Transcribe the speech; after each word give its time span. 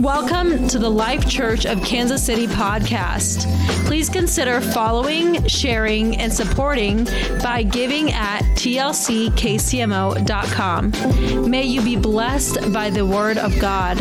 Welcome 0.00 0.66
to 0.68 0.78
the 0.78 0.88
Life 0.88 1.28
Church 1.28 1.66
of 1.66 1.82
Kansas 1.82 2.24
City 2.24 2.46
podcast. 2.46 3.44
Please 3.84 4.08
consider 4.08 4.62
following, 4.62 5.46
sharing, 5.46 6.16
and 6.16 6.32
supporting 6.32 7.04
by 7.42 7.62
giving 7.62 8.10
at 8.10 8.40
tlckcmo.com. 8.56 9.00
May 11.50 11.64
you 11.64 11.82
be 11.82 11.96
blessed 11.96 12.72
by 12.72 12.88
the 12.88 13.04
word 13.04 13.36
of 13.36 13.60
God. 13.60 13.98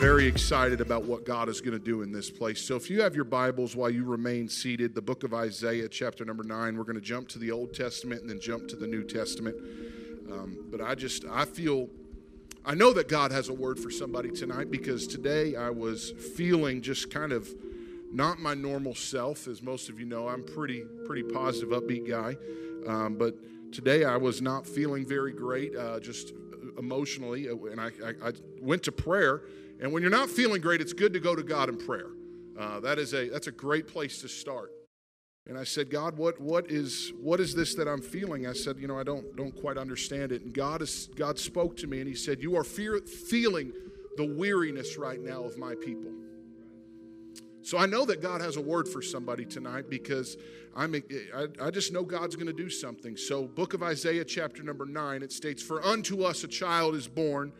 Very 0.00 0.26
excited 0.26 0.80
about 0.80 1.04
what 1.04 1.24
God 1.24 1.48
is 1.48 1.60
going 1.60 1.78
to 1.78 1.84
do 1.84 2.02
in 2.02 2.10
this 2.10 2.28
place. 2.28 2.60
So, 2.60 2.74
if 2.74 2.90
you 2.90 3.02
have 3.02 3.14
your 3.14 3.24
Bibles 3.24 3.76
while 3.76 3.90
you 3.90 4.04
remain 4.04 4.48
seated, 4.48 4.96
the 4.96 5.02
book 5.02 5.22
of 5.22 5.32
Isaiah, 5.32 5.88
chapter 5.88 6.24
number 6.24 6.42
nine, 6.42 6.76
we're 6.76 6.82
going 6.82 6.96
to 6.96 7.00
jump 7.00 7.28
to 7.28 7.38
the 7.38 7.52
Old 7.52 7.72
Testament 7.72 8.22
and 8.22 8.28
then 8.30 8.40
jump 8.40 8.66
to 8.66 8.74
the 8.74 8.88
New 8.88 9.04
Testament. 9.04 9.54
Um, 10.32 10.66
but 10.72 10.80
I 10.80 10.96
just, 10.96 11.24
I 11.26 11.44
feel 11.44 11.88
I 12.68 12.74
know 12.74 12.92
that 12.94 13.06
God 13.06 13.30
has 13.30 13.48
a 13.48 13.52
word 13.52 13.78
for 13.78 13.92
somebody 13.92 14.28
tonight 14.28 14.72
because 14.72 15.06
today 15.06 15.54
I 15.54 15.70
was 15.70 16.10
feeling 16.10 16.82
just 16.82 17.12
kind 17.12 17.30
of 17.30 17.48
not 18.12 18.40
my 18.40 18.54
normal 18.54 18.92
self. 18.92 19.46
As 19.46 19.62
most 19.62 19.88
of 19.88 20.00
you 20.00 20.06
know, 20.06 20.26
I'm 20.26 20.42
pretty 20.42 20.82
pretty 21.04 21.22
positive, 21.22 21.68
upbeat 21.68 22.08
guy. 22.08 22.36
Um, 22.88 23.14
but 23.14 23.36
today 23.72 24.04
I 24.04 24.16
was 24.16 24.42
not 24.42 24.66
feeling 24.66 25.06
very 25.06 25.30
great, 25.30 25.76
uh, 25.76 26.00
just 26.00 26.32
emotionally, 26.76 27.48
uh, 27.48 27.54
and 27.54 27.80
I, 27.80 27.92
I, 28.04 28.28
I, 28.28 28.32
went 28.60 28.82
to 28.84 28.92
prayer. 28.92 29.42
And 29.78 29.92
when 29.92 30.02
you're 30.02 30.10
not 30.10 30.28
feeling 30.28 30.60
great, 30.60 30.80
it's 30.80 30.92
good 30.92 31.12
to 31.12 31.20
go 31.20 31.36
to 31.36 31.44
God 31.44 31.68
in 31.68 31.76
prayer. 31.76 32.10
Uh, 32.58 32.80
that 32.80 32.98
is 32.98 33.14
a 33.14 33.28
that's 33.28 33.46
a 33.46 33.52
great 33.52 33.86
place 33.86 34.20
to 34.22 34.28
start. 34.28 34.72
And 35.48 35.56
I 35.56 35.62
said, 35.62 35.90
God, 35.90 36.16
what, 36.16 36.40
what, 36.40 36.70
is, 36.70 37.12
what 37.20 37.38
is 37.38 37.54
this 37.54 37.76
that 37.76 37.86
I'm 37.86 38.02
feeling? 38.02 38.48
I 38.48 38.52
said, 38.52 38.78
you 38.80 38.88
know, 38.88 38.98
I 38.98 39.04
don't, 39.04 39.36
don't 39.36 39.54
quite 39.54 39.78
understand 39.78 40.32
it. 40.32 40.42
And 40.42 40.52
God, 40.52 40.82
is, 40.82 41.08
God 41.14 41.38
spoke 41.38 41.76
to 41.78 41.86
me 41.86 42.00
and 42.00 42.08
He 42.08 42.16
said, 42.16 42.42
You 42.42 42.56
are 42.56 42.64
fear, 42.64 42.98
feeling 43.00 43.72
the 44.16 44.26
weariness 44.26 44.96
right 44.96 45.20
now 45.20 45.44
of 45.44 45.56
my 45.56 45.76
people. 45.76 46.10
So 47.62 47.78
I 47.78 47.86
know 47.86 48.04
that 48.06 48.22
God 48.22 48.40
has 48.40 48.56
a 48.56 48.60
word 48.60 48.88
for 48.88 49.02
somebody 49.02 49.44
tonight 49.44 49.88
because 49.88 50.36
I'm, 50.74 50.94
I, 51.34 51.46
I 51.60 51.70
just 51.70 51.92
know 51.92 52.02
God's 52.02 52.34
going 52.34 52.46
to 52.46 52.52
do 52.52 52.70
something. 52.70 53.16
So, 53.16 53.46
book 53.46 53.74
of 53.74 53.82
Isaiah, 53.82 54.24
chapter 54.24 54.62
number 54.62 54.86
nine, 54.86 55.22
it 55.22 55.32
states, 55.32 55.62
For 55.62 55.84
unto 55.84 56.22
us 56.22 56.44
a 56.44 56.48
child 56.48 56.94
is 56.94 57.08
born, 57.08 57.52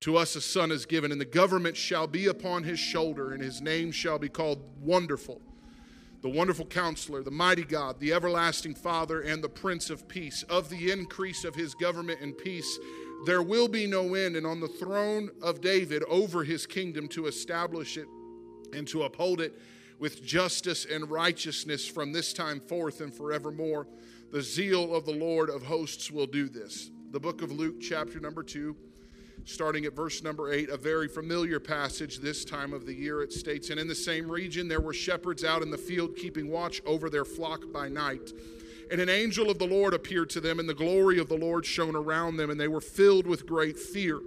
to 0.00 0.16
us 0.16 0.36
a 0.36 0.40
son 0.40 0.70
is 0.70 0.86
given, 0.86 1.10
and 1.10 1.20
the 1.20 1.24
government 1.24 1.76
shall 1.76 2.06
be 2.06 2.26
upon 2.26 2.62
his 2.62 2.78
shoulder, 2.78 3.32
and 3.32 3.42
his 3.42 3.60
name 3.60 3.90
shall 3.90 4.18
be 4.18 4.28
called 4.28 4.62
Wonderful 4.80 5.40
the 6.22 6.28
wonderful 6.28 6.66
counselor, 6.66 7.22
the 7.22 7.30
mighty 7.30 7.64
God, 7.64 7.98
the 7.98 8.12
everlasting 8.12 8.74
Father, 8.74 9.22
and 9.22 9.42
the 9.42 9.48
Prince 9.48 9.88
of 9.88 10.06
Peace. 10.06 10.42
Of 10.44 10.68
the 10.68 10.90
increase 10.90 11.44
of 11.44 11.54
his 11.54 11.74
government 11.74 12.20
and 12.20 12.36
peace, 12.36 12.78
there 13.24 13.42
will 13.42 13.68
be 13.68 13.86
no 13.86 14.14
end, 14.14 14.36
and 14.36 14.46
on 14.46 14.60
the 14.60 14.68
throne 14.68 15.30
of 15.42 15.60
David 15.60 16.02
over 16.08 16.44
his 16.44 16.66
kingdom 16.66 17.08
to 17.08 17.26
establish 17.26 17.96
it 17.96 18.06
and 18.72 18.86
to 18.88 19.04
uphold 19.04 19.40
it 19.40 19.58
with 19.98 20.24
justice 20.24 20.86
and 20.86 21.10
righteousness 21.10 21.86
from 21.86 22.12
this 22.12 22.32
time 22.32 22.60
forth 22.60 23.00
and 23.00 23.14
forevermore. 23.14 23.86
The 24.30 24.42
zeal 24.42 24.94
of 24.94 25.04
the 25.06 25.12
Lord 25.12 25.50
of 25.50 25.62
hosts 25.62 26.10
will 26.10 26.26
do 26.26 26.48
this. 26.48 26.90
The 27.10 27.20
book 27.20 27.42
of 27.42 27.50
Luke, 27.50 27.80
chapter 27.80 28.20
number 28.20 28.42
two 28.42 28.76
starting 29.44 29.84
at 29.84 29.94
verse 29.94 30.22
number 30.22 30.52
eight, 30.52 30.68
a 30.68 30.76
very 30.76 31.08
familiar 31.08 31.60
passage 31.60 32.18
this 32.18 32.44
time 32.44 32.72
of 32.72 32.86
the 32.86 32.94
year. 32.94 33.22
It 33.22 33.32
states, 33.32 33.70
And 33.70 33.80
in 33.80 33.88
the 33.88 33.94
same 33.94 34.30
region 34.30 34.68
there 34.68 34.80
were 34.80 34.92
shepherds 34.92 35.44
out 35.44 35.62
in 35.62 35.70
the 35.70 35.78
field 35.78 36.16
keeping 36.16 36.48
watch 36.48 36.80
over 36.86 37.10
their 37.10 37.24
flock 37.24 37.72
by 37.72 37.88
night. 37.88 38.32
And 38.90 39.00
an 39.00 39.08
angel 39.08 39.50
of 39.50 39.58
the 39.58 39.66
Lord 39.66 39.94
appeared 39.94 40.30
to 40.30 40.40
them, 40.40 40.58
and 40.58 40.68
the 40.68 40.74
glory 40.74 41.18
of 41.18 41.28
the 41.28 41.36
Lord 41.36 41.64
shone 41.64 41.94
around 41.94 42.36
them, 42.36 42.50
and 42.50 42.60
they 42.60 42.68
were 42.68 42.80
filled 42.80 43.26
with 43.26 43.46
great 43.46 43.78
fear. 43.78 44.20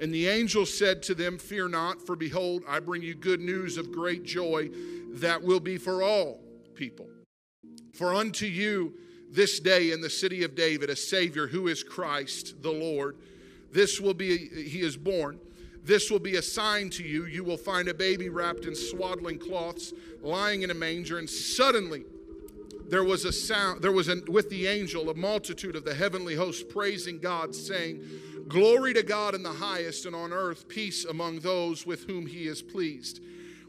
And 0.00 0.12
the 0.12 0.28
angel 0.28 0.66
said 0.66 1.02
to 1.04 1.14
them, 1.14 1.38
Fear 1.38 1.68
not, 1.68 2.04
for 2.04 2.14
behold, 2.14 2.62
I 2.68 2.80
bring 2.80 3.02
you 3.02 3.14
good 3.14 3.40
news 3.40 3.76
of 3.76 3.90
great 3.90 4.24
joy 4.24 4.70
that 5.14 5.42
will 5.42 5.60
be 5.60 5.78
for 5.78 6.02
all 6.02 6.40
people. 6.74 7.08
For 7.94 8.14
unto 8.14 8.46
you 8.46 8.94
this 9.30 9.58
day 9.58 9.90
in 9.90 10.00
the 10.00 10.10
city 10.10 10.44
of 10.44 10.54
David 10.54 10.90
a 10.90 10.96
Savior 10.96 11.46
who 11.46 11.68
is 11.68 11.82
Christ 11.82 12.62
the 12.62 12.70
Lord. 12.70 13.16
This 13.76 14.00
will 14.00 14.14
be, 14.14 14.48
he 14.48 14.80
is 14.80 14.96
born. 14.96 15.38
This 15.84 16.10
will 16.10 16.18
be 16.18 16.36
a 16.36 16.42
sign 16.42 16.88
to 16.90 17.02
you. 17.02 17.26
You 17.26 17.44
will 17.44 17.58
find 17.58 17.88
a 17.88 17.94
baby 17.94 18.30
wrapped 18.30 18.64
in 18.64 18.74
swaddling 18.74 19.38
cloths, 19.38 19.92
lying 20.22 20.62
in 20.62 20.70
a 20.70 20.74
manger. 20.74 21.18
And 21.18 21.28
suddenly 21.28 22.06
there 22.88 23.04
was 23.04 23.26
a 23.26 23.32
sound, 23.32 23.82
there 23.82 23.92
was 23.92 24.08
with 24.28 24.48
the 24.48 24.66
angel 24.66 25.10
a 25.10 25.14
multitude 25.14 25.76
of 25.76 25.84
the 25.84 25.94
heavenly 25.94 26.34
host 26.34 26.70
praising 26.70 27.18
God, 27.18 27.54
saying, 27.54 28.02
Glory 28.48 28.94
to 28.94 29.02
God 29.02 29.34
in 29.34 29.42
the 29.42 29.52
highest, 29.52 30.06
and 30.06 30.16
on 30.16 30.32
earth 30.32 30.68
peace 30.68 31.04
among 31.04 31.40
those 31.40 31.84
with 31.84 32.04
whom 32.04 32.26
he 32.26 32.46
is 32.46 32.62
pleased. 32.62 33.20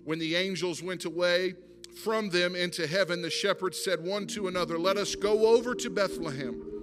When 0.05 0.19
the 0.19 0.37
angels 0.37 0.81
went 0.81 1.03
away 1.03 1.55
from 2.01 2.29
them 2.29 2.55
into 2.55 2.87
heaven, 2.87 3.21
the 3.21 3.29
shepherds 3.29 3.83
said 3.83 4.01
one 4.01 4.25
to 4.27 4.47
another, 4.47 4.79
Let 4.79 4.95
us 4.95 5.15
go 5.15 5.47
over 5.47 5.75
to 5.75 5.89
Bethlehem 5.89 6.76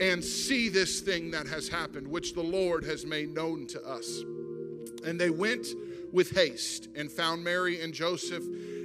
and 0.00 0.24
see 0.24 0.68
this 0.68 1.00
thing 1.00 1.30
that 1.30 1.46
has 1.46 1.68
happened, 1.68 2.08
which 2.08 2.32
the 2.32 2.42
Lord 2.42 2.84
has 2.84 3.04
made 3.04 3.34
known 3.34 3.66
to 3.68 3.82
us. 3.86 4.22
And 5.04 5.20
they 5.20 5.30
went 5.30 5.66
with 6.12 6.30
haste 6.30 6.88
and 6.96 7.10
found 7.10 7.44
Mary 7.44 7.80
and 7.82 7.92
Joseph 7.92 8.42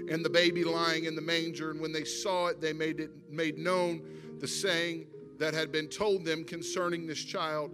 and 0.09 0.24
the 0.24 0.30
baby 0.30 0.64
lying 0.64 1.06
in 1.06 1.16
the 1.16 1.22
manger. 1.22 1.72
And 1.72 1.80
when 1.80 1.92
they 1.92 2.03
saw 2.03 2.48
it, 2.48 2.62
they 2.62 2.74
made 2.74 3.00
it 3.00 3.12
made 3.30 3.58
known 3.58 4.02
the 4.40 4.48
saying 4.48 5.08
that 5.40 5.53
had 5.53 5.72
been 5.72 5.88
told 5.88 6.26
them 6.26 6.44
concerning 6.44 7.08
this 7.08 7.24
child. 7.24 7.72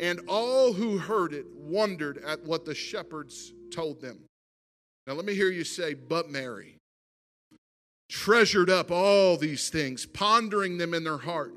And 0.00 0.20
all 0.28 0.72
who 0.72 0.98
heard 0.98 1.32
it 1.34 1.46
wondered 1.54 2.18
at 2.24 2.42
what 2.44 2.64
the 2.64 2.74
shepherds 2.74 3.52
told 3.70 4.00
them. 4.00 4.20
Now, 5.06 5.14
let 5.14 5.24
me 5.24 5.34
hear 5.34 5.50
you 5.50 5.64
say, 5.64 5.94
but 5.94 6.30
Mary 6.30 6.76
treasured 8.08 8.70
up 8.70 8.90
all 8.90 9.36
these 9.36 9.68
things, 9.68 10.06
pondering 10.06 10.78
them 10.78 10.94
in 10.94 11.04
their 11.04 11.18
heart. 11.18 11.52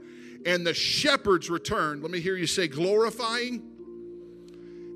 And 0.45 0.65
the 0.65 0.73
shepherds 0.73 1.49
returned. 1.49 2.01
Let 2.01 2.11
me 2.11 2.19
hear 2.19 2.35
you 2.35 2.47
say, 2.47 2.67
glorifying 2.67 3.61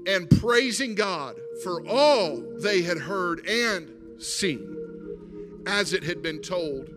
and 0.07 0.29
praising 0.29 0.95
God 0.95 1.35
for 1.63 1.87
all 1.87 2.43
they 2.59 2.81
had 2.81 2.97
heard 2.97 3.45
and 3.47 4.21
seen 4.21 5.63
as 5.67 5.93
it 5.93 6.03
had 6.03 6.21
been 6.21 6.41
told 6.41 6.89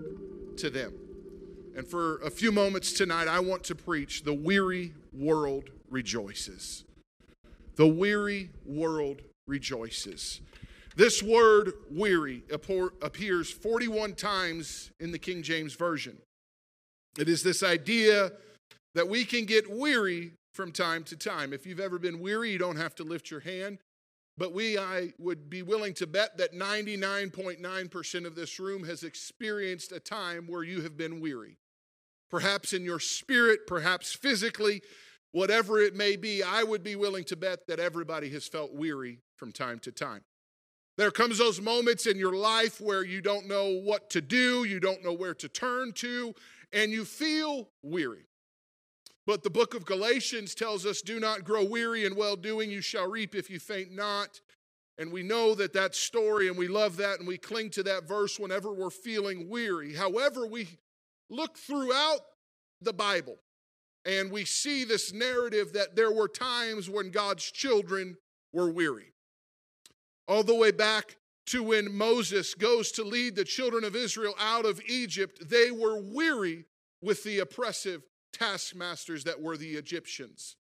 to 0.59 0.71
them. 0.71 0.95
And 1.77 1.87
for 1.87 2.17
a 2.19 2.31
few 2.31 2.51
moments 2.53 2.93
tonight, 2.93 3.29
I 3.29 3.41
want 3.41 3.65
to 3.65 3.75
preach 3.75 4.25
the 4.25 4.35
weary 4.35 4.95
world 5.13 5.71
rejoices. 5.91 6.85
The 7.77 7.87
weary 7.87 8.51
world 8.67 9.23
rejoices. 9.47 10.41
This 10.97 11.23
word 11.23 11.75
weary 11.91 12.43
appears 12.51 13.51
41 13.51 14.15
times 14.15 14.91
in 14.99 15.13
the 15.13 15.19
King 15.19 15.43
James 15.43 15.75
Version. 15.75 16.19
It 17.17 17.29
is 17.29 17.43
this 17.43 17.63
idea 17.63 18.33
that 18.95 19.09
we 19.09 19.25
can 19.25 19.45
get 19.45 19.71
weary 19.71 20.33
from 20.53 20.73
time 20.73 21.05
to 21.05 21.17
time. 21.17 21.53
If 21.53 21.67
you've 21.67 21.81
ever 21.81 21.99
been 21.99 22.19
weary, 22.21 22.51
you 22.51 22.59
don't 22.59 22.77
have 22.77 22.95
to 22.97 23.05
lift 23.05 23.31
your 23.31 23.41
hand. 23.41 23.79
But 24.37 24.53
we, 24.53 24.79
I 24.79 25.13
would 25.19 25.51
be 25.51 25.63
willing 25.63 25.95
to 25.95 26.07
bet 26.07 26.39
that 26.39 26.55
99.9% 26.55 28.25
of 28.25 28.35
this 28.37 28.61
room 28.61 28.85
has 28.85 29.03
experienced 29.03 29.91
a 29.91 29.99
time 29.99 30.47
where 30.47 30.63
you 30.63 30.81
have 30.83 30.97
been 30.97 31.21
weary. 31.21 31.59
Perhaps 32.31 32.73
in 32.73 32.85
your 32.85 33.01
spirit, 33.01 33.61
perhaps 33.67 34.13
physically, 34.13 34.83
whatever 35.33 35.81
it 35.81 35.97
may 35.97 36.17
be, 36.17 36.43
I 36.43 36.63
would 36.63 36.85
be 36.85 36.95
willing 36.95 37.25
to 37.25 37.37
bet 37.37 37.67
that 37.67 37.81
everybody 37.81 38.29
has 38.31 38.47
felt 38.47 38.73
weary 38.73 39.19
from 39.37 39.51
time 39.51 39.81
to 39.81 39.93
time. 39.93 40.23
There 40.99 41.11
comes 41.13 41.39
those 41.39 41.61
moments 41.61 42.07
in 42.07 42.19
your 42.19 42.35
life 42.35 42.81
where 42.81 43.05
you 43.05 43.21
don't 43.21 43.47
know 43.47 43.71
what 43.71 44.11
to 44.11 44.21
do, 44.21 44.65
you 44.65 44.81
don't 44.81 45.05
know 45.05 45.13
where 45.13 45.35
to 45.35 45.49
turn 45.49 45.93
to, 45.95 46.35
and 46.73 46.93
you 46.93 47.05
feel 47.05 47.69
weary. 47.83 48.27
But 49.27 49.43
the 49.43 49.51
book 49.51 49.75
of 49.75 49.85
Galatians 49.85 50.55
tells 50.55 50.87
us, 50.87 51.03
Do 51.03 51.21
not 51.21 51.45
grow 51.45 51.65
weary 51.65 52.05
in 52.07 52.17
well 52.17 52.37
doing, 52.37 52.71
you 52.71 52.81
shall 52.81 53.11
reap 53.11 53.35
if 53.35 53.51
you 53.51 53.59
faint 53.59 53.93
not. 53.93 54.41
And 54.97 55.13
we 55.13 55.23
know 55.23 55.55
that 55.55 55.75
that 55.75 55.95
story, 55.95 56.49
and 56.49 56.57
we 56.57 56.67
love 56.67 56.97
that, 56.97 57.21
and 57.21 57.29
we 57.29 57.39
cling 57.39 57.71
to 57.71 57.85
that 57.85 58.09
verse 58.09 58.39
whenever 58.39 58.73
we're 58.73 58.91
feeling 58.91 59.49
weary. 59.49 59.95
However, 59.95 60.47
we 60.47 60.67
look 61.31 61.57
throughout 61.57 62.21
the 62.81 62.93
Bible 62.93 63.37
and 64.05 64.31
we 64.31 64.45
see 64.45 64.85
this 64.85 65.13
narrative 65.13 65.73
that 65.75 65.95
there 65.95 66.13
were 66.13 66.29
times 66.29 66.89
when 66.89 67.11
God's 67.11 67.45
children 67.51 68.17
were 68.53 68.71
weary. 68.71 69.13
All 70.27 70.43
the 70.43 70.55
way 70.55 70.71
back 70.71 71.17
to 71.49 71.63
when 71.63 71.95
Moses 71.95 72.55
goes 72.55 72.93
to 72.93 73.05
lead 73.05 73.37
the 73.37 73.45
children 73.45 73.85
of 73.85 73.97
Israel 73.97 74.35
out 74.39 74.67
of 74.67 74.81
Egypt, 74.87 75.49
they 75.49 75.71
were 75.71 76.01
weary 76.01 76.65
with 77.01 77.23
the 77.25 77.39
oppressive 77.41 78.03
taskmasters 78.33 79.25
that 79.25 79.41
were 79.41 79.57
the 79.57 79.73
Egyptians. 79.73 80.57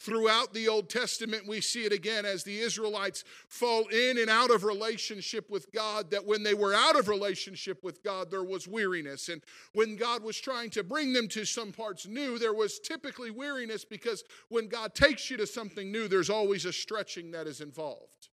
Throughout 0.00 0.52
the 0.52 0.68
Old 0.68 0.90
Testament, 0.90 1.46
we 1.46 1.60
see 1.60 1.84
it 1.84 1.92
again 1.92 2.26
as 2.26 2.44
the 2.44 2.58
Israelites 2.58 3.24
fall 3.48 3.86
in 3.86 4.18
and 4.18 4.28
out 4.28 4.50
of 4.50 4.64
relationship 4.64 5.48
with 5.48 5.72
God. 5.72 6.10
That 6.10 6.26
when 6.26 6.42
they 6.42 6.52
were 6.52 6.74
out 6.74 6.98
of 6.98 7.08
relationship 7.08 7.82
with 7.82 8.02
God, 8.02 8.30
there 8.30 8.44
was 8.44 8.68
weariness. 8.68 9.30
And 9.30 9.42
when 9.72 9.96
God 9.96 10.22
was 10.22 10.38
trying 10.38 10.70
to 10.70 10.82
bring 10.82 11.12
them 11.14 11.28
to 11.28 11.46
some 11.46 11.72
parts 11.72 12.06
new, 12.06 12.38
there 12.38 12.52
was 12.52 12.80
typically 12.80 13.30
weariness 13.30 13.84
because 13.84 14.24
when 14.48 14.68
God 14.68 14.94
takes 14.94 15.30
you 15.30 15.38
to 15.38 15.46
something 15.46 15.90
new, 15.90 16.06
there's 16.06 16.28
always 16.28 16.66
a 16.66 16.72
stretching 16.72 17.30
that 17.30 17.46
is 17.46 17.62
involved. 17.62 18.28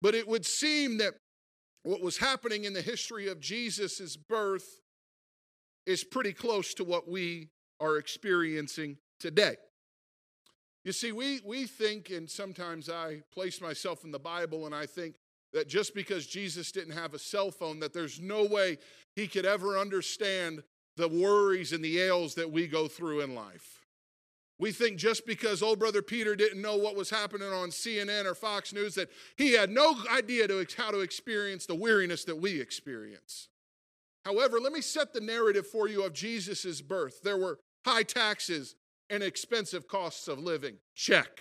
But 0.00 0.14
it 0.14 0.28
would 0.28 0.46
seem 0.46 0.98
that 0.98 1.14
what 1.82 2.00
was 2.00 2.18
happening 2.18 2.64
in 2.64 2.72
the 2.72 2.82
history 2.82 3.28
of 3.28 3.40
Jesus' 3.40 4.16
birth 4.16 4.80
is 5.86 6.04
pretty 6.04 6.32
close 6.32 6.74
to 6.74 6.84
what 6.84 7.08
we 7.08 7.48
are 7.80 7.96
experiencing 7.96 8.98
today. 9.18 9.56
You 10.84 10.92
see, 10.92 11.12
we, 11.12 11.40
we 11.44 11.66
think, 11.66 12.10
and 12.10 12.28
sometimes 12.28 12.88
I 12.88 13.22
place 13.32 13.60
myself 13.60 14.04
in 14.04 14.10
the 14.10 14.18
Bible 14.18 14.66
and 14.66 14.74
I 14.74 14.86
think 14.86 15.16
that 15.52 15.68
just 15.68 15.94
because 15.94 16.26
Jesus 16.26 16.72
didn't 16.72 16.94
have 16.94 17.14
a 17.14 17.18
cell 17.18 17.50
phone, 17.50 17.80
that 17.80 17.92
there's 17.92 18.20
no 18.20 18.44
way 18.44 18.78
he 19.16 19.26
could 19.26 19.46
ever 19.46 19.78
understand 19.78 20.62
the 20.96 21.08
worries 21.08 21.72
and 21.72 21.82
the 21.82 21.98
ails 22.00 22.34
that 22.34 22.50
we 22.50 22.66
go 22.66 22.86
through 22.88 23.20
in 23.20 23.34
life. 23.34 23.86
We 24.58 24.72
think 24.72 24.98
just 24.98 25.24
because 25.26 25.62
old 25.62 25.78
brother 25.78 26.02
Peter 26.02 26.34
didn't 26.34 26.60
know 26.60 26.76
what 26.76 26.96
was 26.96 27.10
happening 27.10 27.48
on 27.48 27.70
CNN 27.70 28.24
or 28.24 28.34
Fox 28.34 28.72
News 28.72 28.94
that 28.96 29.08
he 29.36 29.52
had 29.52 29.70
no 29.70 29.94
idea 30.10 30.48
to, 30.48 30.66
how 30.76 30.90
to 30.90 31.00
experience 31.00 31.66
the 31.66 31.76
weariness 31.76 32.24
that 32.24 32.40
we 32.40 32.60
experience. 32.60 33.48
However, 34.24 34.58
let 34.58 34.72
me 34.72 34.80
set 34.80 35.12
the 35.12 35.20
narrative 35.20 35.66
for 35.66 35.88
you 35.88 36.04
of 36.04 36.12
Jesus' 36.12 36.80
birth. 36.80 37.22
There 37.22 37.38
were 37.38 37.60
high 37.84 38.02
taxes, 38.02 38.74
and 39.10 39.22
expensive 39.22 39.88
costs 39.88 40.28
of 40.28 40.38
living. 40.38 40.76
Check. 40.94 41.40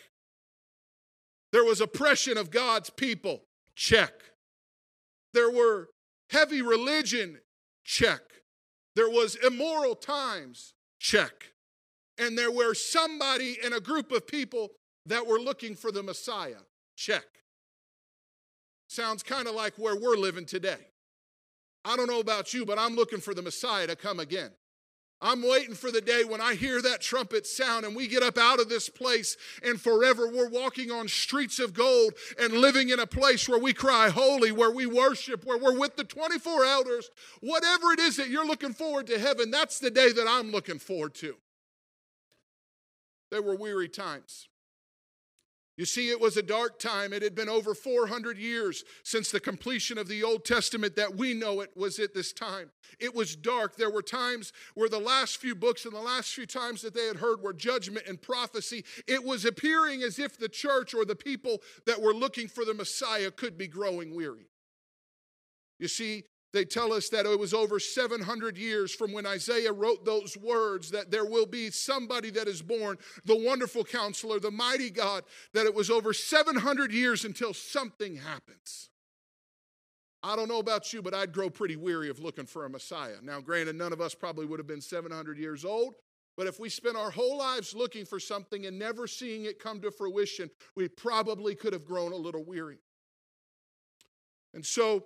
There 1.51 1.63
was 1.63 1.81
oppression 1.81 2.37
of 2.37 2.51
God's 2.51 2.89
people. 2.89 3.43
Check. 3.75 4.13
There 5.33 5.51
were 5.51 5.89
heavy 6.29 6.61
religion. 6.61 7.39
Check. 7.83 8.21
There 8.95 9.09
was 9.09 9.35
immoral 9.35 9.95
times. 9.95 10.73
Check. 10.99 11.53
And 12.17 12.37
there 12.37 12.51
were 12.51 12.73
somebody 12.73 13.57
and 13.63 13.73
a 13.73 13.79
group 13.79 14.11
of 14.11 14.27
people 14.27 14.69
that 15.05 15.25
were 15.25 15.39
looking 15.39 15.75
for 15.75 15.91
the 15.91 16.03
Messiah. 16.03 16.61
Check. 16.95 17.25
Sounds 18.87 19.23
kind 19.23 19.47
of 19.47 19.55
like 19.55 19.75
where 19.77 19.95
we're 19.95 20.17
living 20.17 20.45
today. 20.45 20.87
I 21.85 21.95
don't 21.95 22.07
know 22.07 22.19
about 22.19 22.53
you, 22.53 22.65
but 22.65 22.79
I'm 22.79 22.95
looking 22.95 23.19
for 23.19 23.33
the 23.33 23.41
Messiah 23.41 23.87
to 23.87 23.95
come 23.95 24.19
again. 24.19 24.51
I'm 25.19 25.41
waiting 25.41 25.73
for 25.73 25.89
the 25.89 26.01
day 26.01 26.23
when 26.23 26.41
I 26.41 26.53
hear 26.53 26.79
that 26.81 27.01
trumpet 27.01 27.47
sound 27.47 27.85
and 27.85 27.95
we 27.95 28.07
get 28.07 28.21
up 28.21 28.37
out 28.37 28.59
of 28.59 28.69
this 28.69 28.87
place 28.87 29.35
and 29.63 29.81
forever 29.81 30.27
we're 30.27 30.49
walking 30.49 30.91
on 30.91 31.07
streets 31.07 31.57
of 31.57 31.73
gold 31.73 32.13
and 32.39 32.53
living 32.53 32.89
in 32.89 32.99
a 32.99 33.07
place 33.07 33.49
where 33.49 33.57
we 33.59 33.73
cry 33.73 34.09
holy, 34.09 34.51
where 34.51 34.69
we 34.69 34.85
worship, 34.85 35.43
where 35.43 35.57
we're 35.57 35.77
with 35.77 35.95
the 35.95 36.03
24 36.03 36.65
elders. 36.65 37.09
Whatever 37.41 37.93
it 37.93 37.99
is 37.99 38.17
that 38.17 38.29
you're 38.29 38.45
looking 38.45 38.73
forward 38.73 39.07
to 39.07 39.17
heaven, 39.17 39.49
that's 39.49 39.79
the 39.79 39.89
day 39.89 40.11
that 40.11 40.27
I'm 40.27 40.51
looking 40.51 40.77
forward 40.77 41.15
to. 41.15 41.35
There 43.31 43.41
were 43.41 43.55
weary 43.55 43.89
times. 43.89 44.47
You 45.77 45.85
see, 45.85 46.09
it 46.09 46.19
was 46.19 46.37
a 46.37 46.41
dark 46.41 46.79
time. 46.79 47.13
It 47.13 47.21
had 47.21 47.35
been 47.35 47.49
over 47.49 47.75
400 47.75 48.39
years 48.39 48.83
since 49.03 49.29
the 49.29 49.39
completion 49.39 49.99
of 49.99 50.07
the 50.07 50.23
Old 50.23 50.43
Testament 50.43 50.95
that 50.95 51.15
we 51.15 51.35
know 51.35 51.61
it 51.61 51.69
was 51.77 51.99
at 51.99 52.15
this 52.15 52.33
time. 52.33 52.71
It 52.99 53.13
was 53.13 53.35
dark. 53.35 53.75
There 53.75 53.91
were 53.91 54.01
times 54.01 54.53
where 54.73 54.89
the 54.89 54.99
last 54.99 55.37
few 55.37 55.53
books 55.53 55.85
and 55.85 55.93
the 55.93 56.01
last 56.01 56.33
few 56.33 56.47
times 56.47 56.81
that 56.81 56.95
they 56.95 57.05
had 57.05 57.17
heard 57.17 57.41
were 57.41 57.53
judgment 57.53 58.07
and 58.07 58.19
prophecy. 58.19 58.85
It 59.07 59.23
was 59.23 59.45
appearing 59.45 60.01
as 60.01 60.17
if 60.17 60.39
the 60.39 60.49
church 60.49 60.95
or 60.95 61.05
the 61.05 61.15
people 61.15 61.59
that 61.85 62.01
were 62.01 62.13
looking 62.13 62.47
for 62.47 62.65
the 62.65 62.73
Messiah 62.73 63.29
could 63.29 63.55
be 63.55 63.67
growing 63.67 64.15
weary. 64.15 64.49
You 65.77 65.87
see, 65.87 66.23
they 66.53 66.65
tell 66.65 66.93
us 66.93 67.09
that 67.09 67.25
it 67.25 67.39
was 67.39 67.53
over 67.53 67.79
700 67.79 68.57
years 68.57 68.93
from 68.93 69.11
when 69.11 69.25
Isaiah 69.25 69.73
wrote 69.73 70.05
those 70.05 70.37
words 70.37 70.91
that 70.91 71.11
there 71.11 71.25
will 71.25 71.45
be 71.45 71.69
somebody 71.69 72.29
that 72.31 72.47
is 72.47 72.61
born, 72.61 72.97
the 73.25 73.35
wonderful 73.35 73.83
counselor, 73.83 74.39
the 74.39 74.51
mighty 74.51 74.89
God, 74.89 75.23
that 75.53 75.65
it 75.65 75.75
was 75.75 75.89
over 75.89 76.13
700 76.13 76.91
years 76.91 77.25
until 77.25 77.53
something 77.53 78.15
happens. 78.15 78.89
I 80.23 80.35
don't 80.35 80.47
know 80.47 80.59
about 80.59 80.93
you, 80.93 81.01
but 81.01 81.13
I'd 81.13 81.31
grow 81.31 81.49
pretty 81.49 81.75
weary 81.75 82.09
of 82.09 82.19
looking 82.19 82.45
for 82.45 82.65
a 82.65 82.69
Messiah. 82.69 83.17
Now, 83.21 83.39
granted, 83.39 83.75
none 83.75 83.93
of 83.93 84.01
us 84.01 84.15
probably 84.15 84.45
would 84.45 84.59
have 84.59 84.67
been 84.67 84.81
700 84.81 85.37
years 85.37 85.63
old, 85.63 85.95
but 86.35 86.47
if 86.47 86.59
we 86.59 86.69
spent 86.69 86.95
our 86.95 87.11
whole 87.11 87.37
lives 87.37 87.75
looking 87.75 88.05
for 88.05 88.19
something 88.19 88.65
and 88.65 88.79
never 88.79 89.05
seeing 89.05 89.45
it 89.45 89.59
come 89.59 89.79
to 89.81 89.91
fruition, 89.91 90.49
we 90.75 90.87
probably 90.87 91.55
could 91.55 91.73
have 91.73 91.85
grown 91.85 92.13
a 92.13 92.17
little 92.17 92.43
weary. 92.43 92.79
And 94.53 94.65
so 94.65 95.03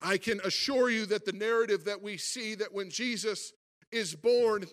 I 0.00 0.18
can 0.18 0.40
assure 0.44 0.90
you 0.90 1.06
that 1.06 1.24
the 1.24 1.32
narrative 1.32 1.84
that 1.84 2.02
we 2.02 2.16
see 2.16 2.54
that 2.54 2.72
when 2.72 2.90
Jesus 2.90 3.52
is 3.90 4.14
born 4.14 4.64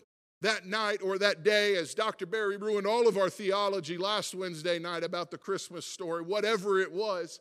that 0.41 0.65
night 0.65 0.99
or 1.01 1.17
that 1.17 1.43
day, 1.43 1.75
as 1.77 1.95
Dr. 1.95 2.25
Barry 2.25 2.57
ruined 2.57 2.85
all 2.85 3.07
of 3.07 3.17
our 3.17 3.29
theology 3.29 3.97
last 3.97 4.35
Wednesday 4.35 4.77
night 4.77 5.03
about 5.03 5.31
the 5.31 5.37
Christmas 5.37 5.85
story, 5.85 6.21
whatever 6.21 6.79
it 6.79 6.91
was, 6.91 7.39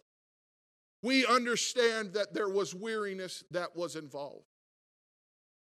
we 1.02 1.26
understand 1.26 2.14
that 2.14 2.32
there 2.32 2.48
was 2.48 2.74
weariness 2.74 3.44
that 3.50 3.76
was 3.76 3.96
involved. 3.96 4.46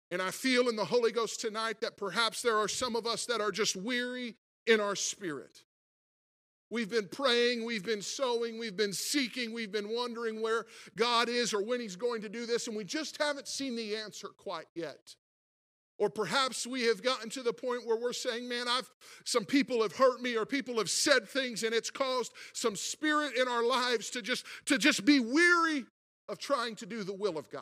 And 0.10 0.22
I 0.22 0.32
feel 0.32 0.70
in 0.70 0.76
the 0.76 0.86
Holy 0.86 1.12
Ghost 1.12 1.42
tonight 1.42 1.82
that 1.82 1.98
perhaps 1.98 2.42
there 2.42 2.58
are 2.58 2.68
some 2.68 2.96
of 2.96 3.06
us 3.06 3.26
that 3.26 3.42
are 3.42 3.52
just 3.52 3.76
weary 3.76 4.38
in 4.68 4.80
our 4.80 4.96
spirit. 4.96 5.64
We've 6.74 6.90
been 6.90 7.08
praying, 7.08 7.66
we've 7.66 7.86
been 7.86 8.02
sowing, 8.02 8.58
we've 8.58 8.76
been 8.76 8.94
seeking, 8.94 9.54
we've 9.54 9.72
been 9.72 9.90
wondering 9.90 10.42
where 10.42 10.66
God 10.96 11.30
is 11.30 11.54
or 11.54 11.64
when 11.64 11.80
He's 11.80 11.96
going 11.96 12.24
to 12.24 12.30
do 12.30 12.48
this, 12.48 12.66
and 12.66 12.76
we 12.76 12.84
just 12.84 13.22
haven't 13.22 13.48
seen 13.48 13.76
the 13.76 13.96
answer 13.96 14.30
quite 14.30 14.66
yet. 14.74 15.16
Or 16.00 16.10
perhaps 16.10 16.66
we 16.66 16.82
have 16.86 17.04
gotten 17.04 17.30
to 17.30 17.44
the 17.44 17.54
point 17.54 17.86
where 17.86 17.96
we're 17.96 18.12
saying, 18.12 18.50
man, 18.50 18.68
I've 18.68 18.92
some 19.24 19.46
people 19.46 19.84
have 19.84 19.96
hurt 19.96 20.20
me 20.20 20.36
or 20.36 20.48
people 20.48 20.80
have 20.80 20.90
said 20.90 21.30
things 21.30 21.62
and 21.62 21.76
it's 21.76 21.92
caused 21.92 22.34
some 22.54 22.76
spirit 22.76 23.38
in 23.38 23.48
our 23.48 23.64
lives 23.64 24.10
to 24.10 24.24
just 24.24 24.44
to 24.66 24.80
just 24.80 25.06
be 25.06 25.20
weary 25.20 25.86
of 26.28 26.40
trying 26.40 26.76
to 26.78 26.88
do 26.88 27.04
the 27.04 27.14
will 27.14 27.38
of 27.38 27.52
God. 27.52 27.62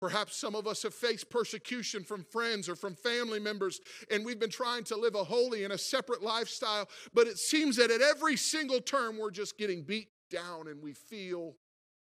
Perhaps 0.00 0.36
some 0.36 0.54
of 0.54 0.66
us 0.66 0.82
have 0.82 0.94
faced 0.94 1.28
persecution 1.28 2.02
from 2.04 2.24
friends 2.24 2.68
or 2.68 2.74
from 2.74 2.94
family 2.94 3.38
members, 3.38 3.80
and 4.10 4.24
we've 4.24 4.40
been 4.40 4.48
trying 4.48 4.82
to 4.84 4.96
live 4.96 5.14
a 5.14 5.24
holy 5.24 5.64
and 5.64 5.74
a 5.74 5.78
separate 5.78 6.22
lifestyle, 6.22 6.88
but 7.12 7.26
it 7.26 7.38
seems 7.38 7.76
that 7.76 7.90
at 7.90 8.00
every 8.00 8.36
single 8.36 8.80
turn 8.80 9.18
we're 9.18 9.30
just 9.30 9.58
getting 9.58 9.82
beat 9.82 10.08
down 10.30 10.68
and 10.68 10.82
we 10.82 10.94
feel 10.94 11.56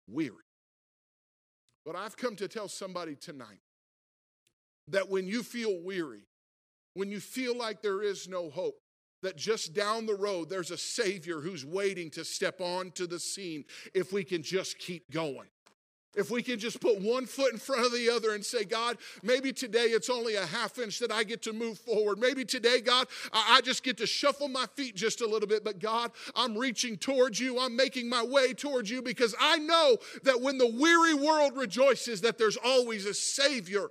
weary. 0.07 0.35
But 1.87 1.97
I've 1.97 2.17
come 2.17 2.37
to 2.37 2.49
tell 2.49 2.69
somebody 2.69 3.15
tonight 3.15 3.61
that 4.89 5.09
when 5.09 5.27
you 5.27 5.43
feel 5.43 5.81
weary, 5.83 6.27
when 6.95 7.11
you 7.11 7.21
feel 7.21 7.57
like 7.57 7.81
there 7.81 8.03
is 8.03 8.29
no 8.29 8.51
hope, 8.51 8.77
that 9.23 9.37
just 9.37 9.75
down 9.75 10.05
the 10.05 10.15
road 10.15 10.49
there's 10.51 10.71
a 10.71 10.77
Savior 10.77 11.41
who's 11.41 11.65
waiting 11.65 12.11
to 12.11 12.25
step 12.25 12.61
onto 12.61 13.07
the 13.07 13.19
scene 13.19 13.65
if 13.95 14.13
we 14.13 14.23
can 14.23 14.43
just 14.43 14.79
keep 14.79 15.11
going. 15.11 15.49
If 16.17 16.31
we 16.31 16.43
can 16.43 16.59
just 16.59 16.81
put 16.81 17.01
one 17.01 17.27
foot 17.27 17.53
in 17.53 17.59
front 17.59 17.85
of 17.85 17.93
the 17.93 18.09
other 18.09 18.35
and 18.35 18.45
say, 18.45 18.65
God, 18.65 18.97
maybe 19.23 19.53
today 19.53 19.87
it's 19.87 20.09
only 20.09 20.35
a 20.35 20.47
half 20.47 20.79
inch 20.79 20.99
that 21.01 21.13
I 21.13 21.25
get 21.25 21.43
to 21.43 21.53
move 21.53 21.79
forward. 21.79 22.19
Maybe 22.19 22.45
today, 22.45 22.81
God, 22.81 23.07
I 23.33 23.61
just 23.63 23.83
get 23.83 23.99
to 23.99 24.07
shuffle 24.07 24.49
my 24.49 24.65
feet 24.75 24.97
just 24.97 25.21
a 25.21 25.27
little 25.27 25.47
bit. 25.47 25.63
But 25.63 25.79
God, 25.79 26.13
I'm 26.35 26.57
reaching 26.57 26.97
towards 26.97 27.39
you. 27.39 27.61
I'm 27.61 27.77
making 27.77 28.09
my 28.09 28.25
way 28.25 28.55
towards 28.55 28.91
you 28.91 29.03
because 29.03 29.35
I 29.39 29.59
know 29.59 29.99
that 30.25 30.41
when 30.41 30.57
the 30.57 30.67
weary 30.67 31.15
world 31.15 31.57
rejoices, 31.57 32.23
that 32.23 32.39
there's 32.39 32.57
always 32.57 33.05
a 33.05 33.15
Savior 33.15 33.91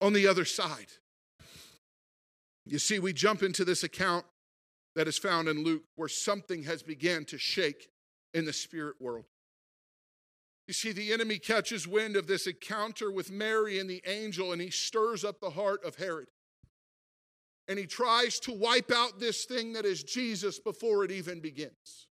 on 0.00 0.12
the 0.12 0.28
other 0.28 0.44
side. 0.44 0.86
You 2.66 2.78
see, 2.78 2.98
we 2.98 3.12
jump 3.12 3.42
into 3.42 3.64
this 3.64 3.82
account 3.82 4.24
that 4.94 5.08
is 5.08 5.18
found 5.18 5.48
in 5.48 5.64
Luke 5.64 5.82
where 5.96 6.08
something 6.08 6.62
has 6.62 6.82
began 6.82 7.24
to 7.26 7.38
shake 7.38 7.88
in 8.32 8.44
the 8.44 8.52
spirit 8.52 8.94
world. 9.00 9.24
You 10.66 10.74
see, 10.74 10.92
the 10.92 11.12
enemy 11.12 11.38
catches 11.38 11.86
wind 11.86 12.16
of 12.16 12.26
this 12.26 12.46
encounter 12.46 13.10
with 13.10 13.30
Mary 13.30 13.78
and 13.78 13.88
the 13.88 14.02
angel, 14.06 14.52
and 14.52 14.62
he 14.62 14.70
stirs 14.70 15.24
up 15.24 15.40
the 15.40 15.50
heart 15.50 15.84
of 15.84 15.96
Herod. 15.96 16.28
And 17.68 17.78
he 17.78 17.86
tries 17.86 18.38
to 18.40 18.52
wipe 18.52 18.90
out 18.90 19.20
this 19.20 19.44
thing 19.44 19.74
that 19.74 19.84
is 19.84 20.02
Jesus 20.02 20.58
before 20.58 21.04
it 21.04 21.10
even 21.10 21.40
begins. 21.40 22.08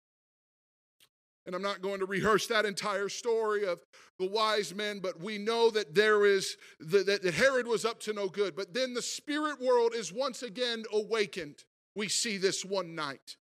And 1.45 1.55
I'm 1.55 1.61
not 1.61 1.81
going 1.81 1.99
to 1.99 2.05
rehearse 2.05 2.47
that 2.47 2.65
entire 2.65 3.09
story 3.09 3.65
of 3.65 3.79
the 4.17 4.27
wise 4.27 4.73
men, 4.73 4.99
but 4.99 5.19
we 5.19 5.37
know 5.37 5.69
that 5.71 5.93
there 5.93 6.25
is 6.25 6.55
that 6.79 7.23
Herod 7.35 7.67
was 7.67 7.85
up 7.85 7.99
to 8.01 8.13
no 8.13 8.29
good. 8.29 8.55
But 8.55 8.73
then 8.73 8.93
the 8.93 9.01
spirit 9.01 9.59
world 9.59 9.93
is 9.93 10.13
once 10.13 10.41
again 10.41 10.83
awakened. 10.93 11.65
We 11.95 12.07
see 12.07 12.37
this 12.37 12.63
one 12.63 12.95
night 12.95 13.35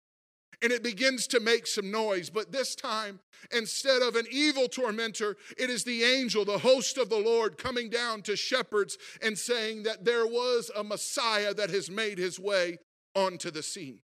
and 0.61 0.71
it 0.71 0.83
begins 0.83 1.27
to 1.27 1.39
make 1.39 1.65
some 1.67 1.91
noise. 1.91 2.29
But 2.29 2.51
this 2.51 2.75
time, 2.75 3.19
instead 3.51 4.01
of 4.01 4.15
an 4.15 4.25
evil 4.31 4.67
tormentor, 4.67 5.37
it 5.57 5.69
is 5.69 5.83
the 5.83 6.03
angel, 6.03 6.45
the 6.45 6.59
host 6.59 6.97
of 6.97 7.09
the 7.09 7.17
Lord, 7.17 7.57
coming 7.57 7.89
down 7.89 8.21
to 8.23 8.35
shepherds 8.35 8.97
and 9.21 9.37
saying 9.37 9.83
that 9.83 10.05
there 10.05 10.27
was 10.27 10.69
a 10.75 10.83
Messiah 10.83 11.53
that 11.53 11.69
has 11.69 11.89
made 11.89 12.17
his 12.17 12.39
way 12.39 12.77
onto 13.15 13.51
the 13.51 13.63
scene. 13.63 13.99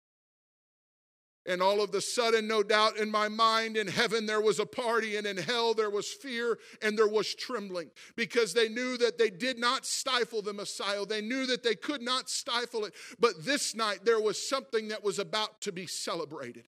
And 1.46 1.62
all 1.62 1.80
of 1.80 1.92
the 1.92 2.00
sudden, 2.00 2.48
no 2.48 2.62
doubt 2.62 2.96
in 2.96 3.10
my 3.10 3.28
mind, 3.28 3.76
in 3.76 3.86
heaven 3.86 4.26
there 4.26 4.40
was 4.40 4.58
a 4.58 4.66
party, 4.66 5.16
and 5.16 5.26
in 5.26 5.36
hell 5.36 5.74
there 5.74 5.90
was 5.90 6.08
fear 6.08 6.58
and 6.82 6.98
there 6.98 7.08
was 7.08 7.34
trembling 7.34 7.90
because 8.16 8.52
they 8.52 8.68
knew 8.68 8.96
that 8.98 9.16
they 9.16 9.30
did 9.30 9.58
not 9.58 9.86
stifle 9.86 10.42
the 10.42 10.52
Messiah. 10.52 11.06
They 11.06 11.20
knew 11.20 11.46
that 11.46 11.62
they 11.62 11.76
could 11.76 12.02
not 12.02 12.28
stifle 12.28 12.84
it. 12.84 12.94
But 13.20 13.44
this 13.44 13.74
night 13.74 14.04
there 14.04 14.20
was 14.20 14.48
something 14.48 14.88
that 14.88 15.04
was 15.04 15.18
about 15.18 15.60
to 15.62 15.72
be 15.72 15.86
celebrated. 15.86 16.66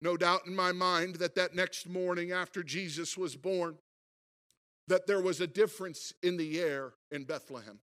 No 0.00 0.16
doubt 0.16 0.46
in 0.46 0.56
my 0.56 0.72
mind 0.72 1.16
that 1.16 1.36
that 1.36 1.54
next 1.54 1.88
morning 1.88 2.32
after 2.32 2.62
Jesus 2.62 3.16
was 3.16 3.36
born, 3.36 3.76
that 4.88 5.06
there 5.06 5.20
was 5.20 5.40
a 5.40 5.46
difference 5.46 6.12
in 6.22 6.36
the 6.36 6.60
air 6.60 6.94
in 7.10 7.24
Bethlehem. 7.24 7.78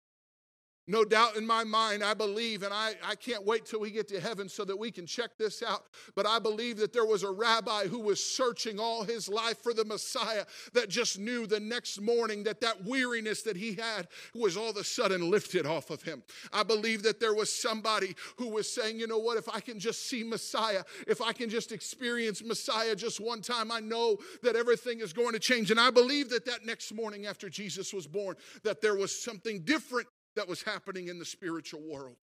No 0.89 1.05
doubt 1.05 1.37
in 1.37 1.45
my 1.45 1.63
mind, 1.63 2.03
I 2.03 2.15
believe, 2.15 2.63
and 2.63 2.73
I, 2.73 2.95
I 3.05 3.13
can't 3.13 3.45
wait 3.45 3.63
till 3.63 3.79
we 3.79 3.91
get 3.91 4.07
to 4.07 4.19
heaven 4.19 4.49
so 4.49 4.65
that 4.65 4.75
we 4.75 4.89
can 4.89 5.05
check 5.05 5.37
this 5.37 5.61
out. 5.61 5.83
But 6.15 6.25
I 6.25 6.39
believe 6.39 6.77
that 6.77 6.93
there 6.93 7.05
was 7.05 7.21
a 7.21 7.29
rabbi 7.29 7.85
who 7.85 7.99
was 7.99 8.25
searching 8.25 8.79
all 8.79 9.03
his 9.03 9.29
life 9.29 9.61
for 9.61 9.71
the 9.71 9.85
Messiah 9.85 10.45
that 10.73 10.89
just 10.89 11.19
knew 11.19 11.45
the 11.45 11.59
next 11.59 12.01
morning 12.01 12.43
that 12.45 12.59
that 12.61 12.83
weariness 12.83 13.43
that 13.43 13.55
he 13.55 13.75
had 13.75 14.07
was 14.33 14.57
all 14.57 14.71
of 14.71 14.77
a 14.77 14.83
sudden 14.83 15.29
lifted 15.29 15.67
off 15.67 15.91
of 15.91 16.01
him. 16.01 16.23
I 16.51 16.63
believe 16.63 17.03
that 17.03 17.19
there 17.19 17.35
was 17.35 17.53
somebody 17.53 18.15
who 18.37 18.47
was 18.47 18.67
saying, 18.67 18.99
you 18.99 19.05
know 19.05 19.19
what, 19.19 19.37
if 19.37 19.47
I 19.47 19.59
can 19.59 19.77
just 19.77 20.09
see 20.09 20.23
Messiah, 20.23 20.83
if 21.05 21.21
I 21.21 21.33
can 21.33 21.51
just 21.51 21.71
experience 21.71 22.43
Messiah 22.43 22.95
just 22.95 23.19
one 23.19 23.43
time, 23.43 23.71
I 23.71 23.79
know 23.79 24.17
that 24.41 24.55
everything 24.55 25.01
is 25.01 25.13
going 25.13 25.33
to 25.33 25.39
change. 25.39 25.69
And 25.69 25.79
I 25.79 25.91
believe 25.91 26.31
that 26.31 26.45
that 26.45 26.65
next 26.65 26.95
morning 26.95 27.27
after 27.27 27.47
Jesus 27.47 27.93
was 27.93 28.07
born, 28.07 28.37
that 28.63 28.81
there 28.81 28.95
was 28.95 29.15
something 29.15 29.59
different 29.59 30.07
that 30.35 30.47
was 30.47 30.63
happening 30.63 31.07
in 31.07 31.19
the 31.19 31.25
spiritual 31.25 31.81
world. 31.81 32.17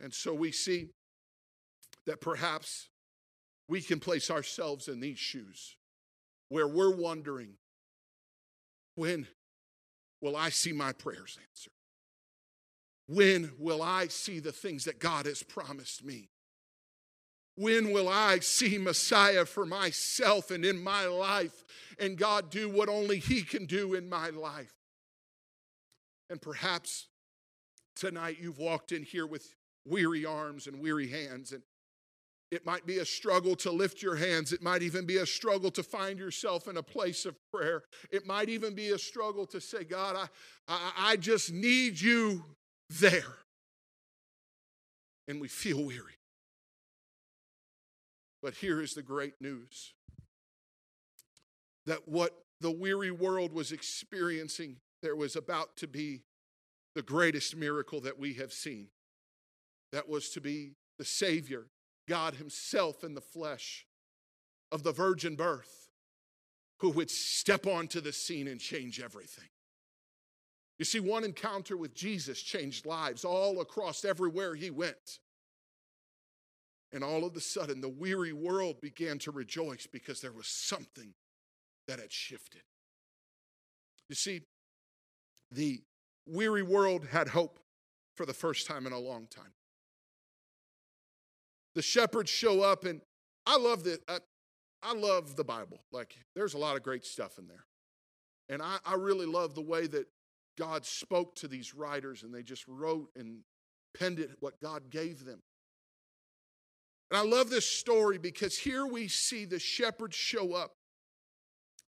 And 0.00 0.12
so 0.12 0.34
we 0.34 0.52
see 0.52 0.88
that 2.06 2.20
perhaps 2.20 2.88
we 3.68 3.80
can 3.80 4.00
place 4.00 4.30
ourselves 4.30 4.88
in 4.88 5.00
these 5.00 5.18
shoes 5.18 5.76
where 6.48 6.68
we're 6.68 6.94
wondering 6.94 7.54
when 8.96 9.26
will 10.20 10.36
I 10.36 10.50
see 10.50 10.72
my 10.72 10.92
prayers 10.92 11.38
answered? 11.40 11.72
When 13.06 13.52
will 13.58 13.82
I 13.82 14.08
see 14.08 14.38
the 14.38 14.52
things 14.52 14.84
that 14.84 14.98
God 14.98 15.26
has 15.26 15.42
promised 15.42 16.04
me? 16.04 16.30
When 17.56 17.92
will 17.92 18.08
I 18.08 18.40
see 18.40 18.78
Messiah 18.78 19.44
for 19.44 19.64
myself 19.64 20.50
and 20.50 20.64
in 20.64 20.82
my 20.82 21.06
life 21.06 21.64
and 21.98 22.18
God 22.18 22.50
do 22.50 22.68
what 22.68 22.88
only 22.88 23.18
He 23.18 23.42
can 23.42 23.66
do 23.66 23.94
in 23.94 24.08
my 24.08 24.30
life? 24.30 24.73
And 26.34 26.42
perhaps 26.42 27.06
tonight 27.94 28.38
you've 28.40 28.58
walked 28.58 28.90
in 28.90 29.04
here 29.04 29.24
with 29.24 29.54
weary 29.86 30.26
arms 30.26 30.66
and 30.66 30.80
weary 30.80 31.06
hands, 31.06 31.52
and 31.52 31.62
it 32.50 32.66
might 32.66 32.84
be 32.84 32.98
a 32.98 33.04
struggle 33.04 33.54
to 33.54 33.70
lift 33.70 34.02
your 34.02 34.16
hands. 34.16 34.52
It 34.52 34.60
might 34.60 34.82
even 34.82 35.06
be 35.06 35.18
a 35.18 35.26
struggle 35.26 35.70
to 35.70 35.84
find 35.84 36.18
yourself 36.18 36.66
in 36.66 36.76
a 36.76 36.82
place 36.82 37.24
of 37.24 37.36
prayer. 37.52 37.84
It 38.10 38.26
might 38.26 38.48
even 38.48 38.74
be 38.74 38.88
a 38.88 38.98
struggle 38.98 39.46
to 39.46 39.60
say, 39.60 39.84
God, 39.84 40.16
I, 40.16 40.26
I, 40.66 40.92
I 41.12 41.16
just 41.18 41.52
need 41.52 42.00
you 42.00 42.44
there. 42.90 43.36
And 45.28 45.40
we 45.40 45.46
feel 45.46 45.84
weary. 45.84 46.18
But 48.42 48.54
here 48.54 48.82
is 48.82 48.94
the 48.94 49.02
great 49.02 49.34
news 49.40 49.94
that 51.86 52.08
what 52.08 52.32
the 52.60 52.72
weary 52.72 53.12
world 53.12 53.52
was 53.52 53.70
experiencing 53.70 54.78
there 55.04 55.14
was 55.14 55.36
about 55.36 55.76
to 55.76 55.86
be 55.86 56.22
the 56.94 57.02
greatest 57.02 57.54
miracle 57.54 58.00
that 58.00 58.18
we 58.18 58.32
have 58.34 58.54
seen. 58.54 58.88
That 59.92 60.08
was 60.08 60.30
to 60.30 60.40
be 60.40 60.72
the 60.98 61.04
Savior, 61.04 61.66
God 62.08 62.36
Himself 62.36 63.04
in 63.04 63.14
the 63.14 63.20
flesh 63.20 63.86
of 64.72 64.82
the 64.82 64.92
virgin 64.92 65.36
birth, 65.36 65.90
who 66.80 66.88
would 66.90 67.10
step 67.10 67.66
onto 67.66 68.00
the 68.00 68.14
scene 68.14 68.48
and 68.48 68.58
change 68.58 68.98
everything. 68.98 69.50
You 70.78 70.86
see, 70.86 71.00
one 71.00 71.22
encounter 71.22 71.76
with 71.76 71.94
Jesus 71.94 72.40
changed 72.40 72.86
lives 72.86 73.26
all 73.26 73.60
across 73.60 74.06
everywhere 74.06 74.54
He 74.54 74.70
went. 74.70 75.18
And 76.92 77.04
all 77.04 77.26
of 77.26 77.36
a 77.36 77.40
sudden, 77.40 77.82
the 77.82 77.90
weary 77.90 78.32
world 78.32 78.80
began 78.80 79.18
to 79.18 79.30
rejoice 79.30 79.86
because 79.86 80.22
there 80.22 80.32
was 80.32 80.46
something 80.46 81.12
that 81.88 81.98
had 81.98 82.12
shifted. 82.12 82.62
You 84.08 84.14
see, 84.14 84.42
the 85.54 85.82
weary 86.26 86.62
world 86.62 87.06
had 87.10 87.28
hope 87.28 87.58
for 88.14 88.26
the 88.26 88.34
first 88.34 88.66
time 88.66 88.86
in 88.86 88.92
a 88.92 88.98
long 88.98 89.26
time. 89.26 89.52
The 91.74 91.82
shepherds 91.82 92.30
show 92.30 92.62
up, 92.62 92.84
and 92.84 93.00
I 93.46 93.56
love 93.58 93.84
that. 93.84 94.00
I, 94.08 94.18
I 94.82 94.94
love 94.94 95.36
the 95.36 95.44
Bible. 95.44 95.80
Like, 95.90 96.16
there's 96.36 96.54
a 96.54 96.58
lot 96.58 96.76
of 96.76 96.82
great 96.82 97.04
stuff 97.04 97.38
in 97.38 97.48
there. 97.48 97.64
And 98.48 98.62
I, 98.62 98.76
I 98.84 98.94
really 98.94 99.26
love 99.26 99.54
the 99.54 99.62
way 99.62 99.86
that 99.86 100.06
God 100.56 100.84
spoke 100.84 101.34
to 101.36 101.48
these 101.48 101.74
writers 101.74 102.22
and 102.22 102.32
they 102.32 102.42
just 102.42 102.66
wrote 102.68 103.10
and 103.16 103.38
penned 103.98 104.20
it 104.20 104.30
what 104.40 104.60
God 104.60 104.90
gave 104.90 105.24
them. 105.24 105.42
And 107.10 107.18
I 107.18 107.24
love 107.24 107.50
this 107.50 107.66
story 107.66 108.18
because 108.18 108.58
here 108.58 108.86
we 108.86 109.08
see 109.08 109.44
the 109.44 109.58
shepherds 109.58 110.16
show 110.16 110.52
up 110.52 110.72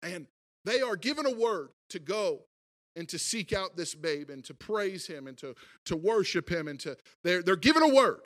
and 0.01 0.27
they 0.65 0.82
are 0.82 0.96
given 0.96 1.25
a 1.25 1.32
word 1.32 1.70
to 1.89 2.00
go 2.00 2.41
and 2.95 3.07
to 3.09 3.17
seek 3.17 3.53
out 3.53 3.75
this 3.75 3.95
babe 3.95 4.29
and 4.29 4.43
to 4.45 4.53
praise 4.53 5.07
him 5.07 5.27
and 5.27 5.38
to, 5.38 5.55
to 5.85 5.95
worship 5.95 6.50
him 6.50 6.67
and 6.67 6.79
to 6.81 6.95
they're, 7.23 7.41
they're 7.41 7.55
given 7.55 7.83
a 7.83 7.93
word. 7.93 8.21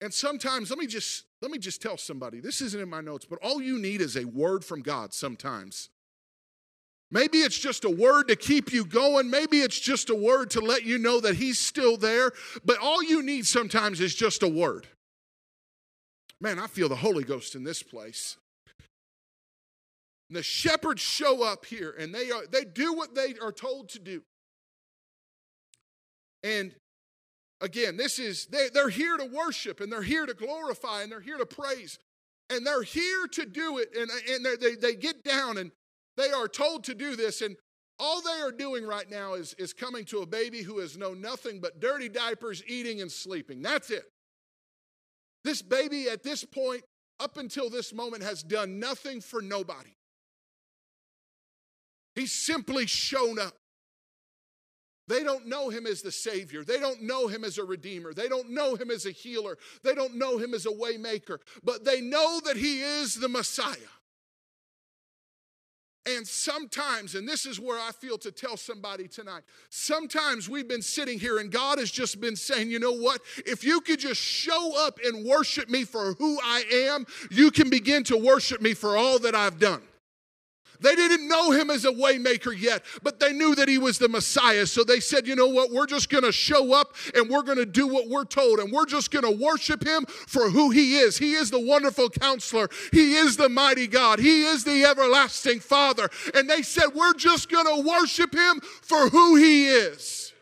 And 0.00 0.12
sometimes 0.12 0.70
let 0.70 0.78
me 0.78 0.86
just 0.86 1.24
let 1.42 1.50
me 1.50 1.58
just 1.58 1.82
tell 1.82 1.96
somebody 1.96 2.40
this 2.40 2.60
isn't 2.62 2.80
in 2.80 2.88
my 2.88 3.00
notes 3.00 3.26
but 3.26 3.38
all 3.42 3.60
you 3.60 3.78
need 3.78 4.00
is 4.00 4.16
a 4.16 4.24
word 4.24 4.64
from 4.64 4.80
god 4.80 5.12
sometimes. 5.12 5.90
Maybe 7.12 7.38
it's 7.38 7.58
just 7.58 7.84
a 7.84 7.90
word 7.90 8.28
to 8.28 8.36
keep 8.36 8.72
you 8.72 8.84
going. 8.84 9.30
Maybe 9.30 9.62
it's 9.62 9.80
just 9.80 10.10
a 10.10 10.14
word 10.14 10.48
to 10.50 10.60
let 10.60 10.84
you 10.84 10.96
know 10.96 11.20
that 11.20 11.34
he's 11.34 11.58
still 11.58 11.96
there. 11.96 12.30
But 12.64 12.78
all 12.78 13.02
you 13.02 13.20
need 13.20 13.46
sometimes 13.46 14.00
is 14.00 14.14
just 14.14 14.44
a 14.44 14.48
word. 14.48 14.86
Man 16.40 16.58
i 16.58 16.66
feel 16.66 16.88
the 16.88 16.96
holy 16.96 17.24
ghost 17.24 17.54
in 17.54 17.64
this 17.64 17.82
place 17.82 18.36
and 20.30 20.36
the 20.36 20.44
shepherds 20.44 21.02
show 21.02 21.42
up 21.42 21.64
here 21.64 21.92
and 21.98 22.14
they, 22.14 22.30
are, 22.30 22.46
they 22.48 22.64
do 22.64 22.94
what 22.94 23.16
they 23.16 23.34
are 23.42 23.50
told 23.50 23.88
to 23.90 23.98
do. 23.98 24.22
And 26.44 26.72
again, 27.60 27.96
this 27.96 28.20
is, 28.20 28.46
they, 28.46 28.68
they're 28.72 28.90
here 28.90 29.16
to 29.16 29.24
worship 29.24 29.80
and 29.80 29.92
they're 29.92 30.02
here 30.02 30.26
to 30.26 30.34
glorify 30.34 31.02
and 31.02 31.10
they're 31.10 31.20
here 31.20 31.36
to 31.36 31.46
praise. 31.46 31.98
And 32.48 32.64
they're 32.64 32.84
here 32.84 33.26
to 33.32 33.44
do 33.44 33.78
it. 33.78 33.88
And, 33.96 34.08
and 34.30 34.46
they, 34.62 34.76
they 34.76 34.94
get 34.94 35.24
down 35.24 35.58
and 35.58 35.72
they 36.16 36.30
are 36.30 36.46
told 36.46 36.84
to 36.84 36.94
do 36.94 37.16
this. 37.16 37.42
And 37.42 37.56
all 37.98 38.22
they 38.22 38.40
are 38.40 38.52
doing 38.52 38.86
right 38.86 39.10
now 39.10 39.34
is, 39.34 39.54
is 39.54 39.72
coming 39.72 40.04
to 40.06 40.18
a 40.18 40.26
baby 40.26 40.62
who 40.62 40.78
has 40.78 40.96
known 40.96 41.20
nothing 41.20 41.58
but 41.60 41.80
dirty 41.80 42.08
diapers, 42.08 42.62
eating, 42.68 43.00
and 43.00 43.10
sleeping. 43.10 43.62
That's 43.62 43.90
it. 43.90 44.04
This 45.42 45.60
baby 45.60 46.08
at 46.08 46.22
this 46.22 46.44
point, 46.44 46.82
up 47.18 47.36
until 47.36 47.68
this 47.68 47.92
moment, 47.92 48.22
has 48.22 48.44
done 48.44 48.78
nothing 48.78 49.20
for 49.20 49.42
nobody. 49.42 49.90
He's 52.14 52.32
simply 52.32 52.86
shown 52.86 53.38
up. 53.38 53.54
They 55.10 55.24
don't 55.24 55.48
know 55.48 55.70
him 55.70 55.86
as 55.86 56.02
the 56.02 56.12
Savior. 56.12 56.62
They 56.62 56.78
don't 56.78 57.02
know 57.02 57.26
him 57.26 57.42
as 57.42 57.58
a 57.58 57.64
Redeemer. 57.64 58.14
They 58.14 58.28
don't 58.28 58.50
know 58.50 58.76
him 58.76 58.92
as 58.92 59.06
a 59.06 59.10
healer. 59.10 59.58
They 59.82 59.92
don't 59.94 60.14
know 60.14 60.38
him 60.38 60.54
as 60.54 60.66
a 60.66 60.70
waymaker. 60.70 61.38
But 61.64 61.84
they 61.84 62.00
know 62.00 62.40
that 62.44 62.56
he 62.56 62.80
is 62.82 63.16
the 63.16 63.28
Messiah. 63.28 63.74
And 66.06 66.26
sometimes, 66.26 67.14
and 67.14 67.28
this 67.28 67.44
is 67.44 67.60
where 67.60 67.78
I 67.78 67.90
feel 67.92 68.18
to 68.18 68.30
tell 68.30 68.56
somebody 68.56 69.06
tonight, 69.06 69.42
sometimes 69.68 70.48
we've 70.48 70.68
been 70.68 70.80
sitting 70.80 71.18
here 71.18 71.38
and 71.38 71.50
God 71.50 71.78
has 71.78 71.90
just 71.90 72.20
been 72.20 72.36
saying, 72.36 72.70
you 72.70 72.78
know 72.78 72.94
what? 72.94 73.20
If 73.44 73.64
you 73.64 73.80
could 73.80 73.98
just 73.98 74.20
show 74.20 74.72
up 74.86 74.98
and 75.04 75.26
worship 75.26 75.68
me 75.68 75.84
for 75.84 76.14
who 76.14 76.38
I 76.42 76.64
am, 76.72 77.04
you 77.30 77.50
can 77.50 77.68
begin 77.68 78.04
to 78.04 78.16
worship 78.16 78.62
me 78.62 78.74
for 78.74 78.96
all 78.96 79.18
that 79.18 79.34
I've 79.34 79.58
done. 79.58 79.82
They 80.80 80.94
didn't 80.94 81.28
know 81.28 81.50
him 81.50 81.70
as 81.70 81.84
a 81.84 81.92
waymaker 81.92 82.58
yet, 82.58 82.84
but 83.02 83.20
they 83.20 83.32
knew 83.32 83.54
that 83.54 83.68
he 83.68 83.78
was 83.78 83.98
the 83.98 84.08
Messiah. 84.08 84.66
So 84.66 84.84
they 84.84 85.00
said, 85.00 85.26
you 85.26 85.36
know 85.36 85.48
what? 85.48 85.70
We're 85.70 85.86
just 85.86 86.08
going 86.08 86.24
to 86.24 86.32
show 86.32 86.72
up 86.72 86.94
and 87.14 87.28
we're 87.28 87.42
going 87.42 87.58
to 87.58 87.66
do 87.66 87.86
what 87.86 88.08
we're 88.08 88.24
told 88.24 88.58
and 88.58 88.72
we're 88.72 88.86
just 88.86 89.10
going 89.10 89.24
to 89.24 89.44
worship 89.44 89.86
him 89.86 90.06
for 90.06 90.50
who 90.50 90.70
he 90.70 90.98
is. 90.98 91.18
He 91.18 91.34
is 91.34 91.50
the 91.50 91.60
wonderful 91.60 92.10
counselor. 92.10 92.68
He 92.92 93.14
is 93.14 93.36
the 93.36 93.48
mighty 93.48 93.86
God. 93.86 94.18
He 94.18 94.44
is 94.44 94.64
the 94.64 94.84
everlasting 94.84 95.60
Father. 95.60 96.08
And 96.34 96.48
they 96.48 96.62
said, 96.62 96.88
we're 96.94 97.14
just 97.14 97.50
going 97.50 97.66
to 97.66 97.88
worship 97.88 98.34
him 98.34 98.60
for 98.60 99.08
who 99.08 99.36
he 99.36 99.68
is. 99.68 100.32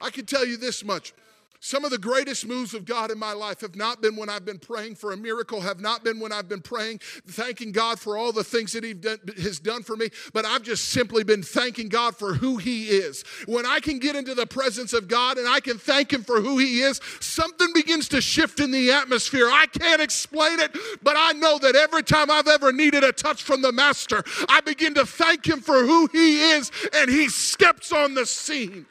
I 0.00 0.10
can 0.10 0.26
tell 0.26 0.44
you 0.44 0.56
this 0.56 0.84
much 0.84 1.14
Some 1.60 1.84
of 1.84 1.90
the 1.90 1.98
greatest 1.98 2.46
moves 2.46 2.74
of 2.74 2.84
God 2.84 3.10
in 3.10 3.18
my 3.18 3.32
life 3.32 3.60
have 3.60 3.76
not 3.76 4.02
been 4.02 4.16
when 4.16 4.28
I've 4.28 4.44
been 4.44 4.58
praying 4.58 4.96
for 4.96 5.12
a 5.12 5.16
miracle, 5.16 5.60
have 5.60 5.80
not 5.80 6.04
been 6.04 6.20
when 6.20 6.32
I've 6.32 6.48
been 6.48 6.60
praying, 6.60 7.00
thanking 7.26 7.72
God 7.72 7.98
for 7.98 8.16
all 8.16 8.32
the 8.32 8.44
things 8.44 8.72
that 8.72 8.84
He 8.84 8.94
has 9.42 9.58
done 9.58 9.82
for 9.82 9.96
me, 9.96 10.10
but 10.32 10.44
I've 10.44 10.62
just 10.62 10.88
simply 10.88 11.24
been 11.24 11.42
thanking 11.42 11.88
God 11.88 12.16
for 12.16 12.34
who 12.34 12.56
He 12.56 12.88
is. 12.88 13.22
When 13.46 13.66
I 13.66 13.80
can 13.80 13.98
get 13.98 14.16
into 14.16 14.34
the 14.34 14.46
presence 14.46 14.92
of 14.92 15.08
God 15.08 15.38
and 15.38 15.48
I 15.48 15.60
can 15.60 15.78
thank 15.78 16.12
Him 16.12 16.22
for 16.22 16.40
who 16.40 16.58
He 16.58 16.80
is, 16.80 17.00
something 17.20 17.68
begins 17.74 18.08
to 18.08 18.20
shift 18.20 18.60
in 18.60 18.70
the 18.70 18.92
atmosphere. 18.92 19.48
I 19.50 19.66
can't 19.66 20.02
explain 20.02 20.60
it, 20.60 20.76
but 21.02 21.16
I 21.16 21.32
know 21.32 21.58
that 21.58 21.74
every 21.74 22.02
time 22.02 22.30
I've 22.30 22.48
ever 22.48 22.72
needed 22.72 23.04
a 23.04 23.12
touch 23.12 23.42
from 23.42 23.62
the 23.62 23.72
Master, 23.72 24.22
I 24.48 24.60
begin 24.60 24.94
to 24.94 25.06
thank 25.06 25.46
Him 25.46 25.60
for 25.60 25.84
who 25.84 26.06
He 26.12 26.40
is, 26.50 26.70
and 26.94 27.10
He 27.10 27.28
steps 27.28 27.92
on 27.92 28.14
the 28.14 28.26
scene. 28.26 28.86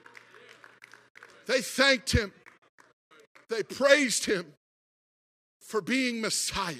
They 1.47 1.61
thanked 1.61 2.11
Him. 2.11 2.31
They 3.49 3.63
praised 3.63 4.25
him 4.25 4.53
for 5.59 5.81
being 5.81 6.21
Messiah. 6.21 6.75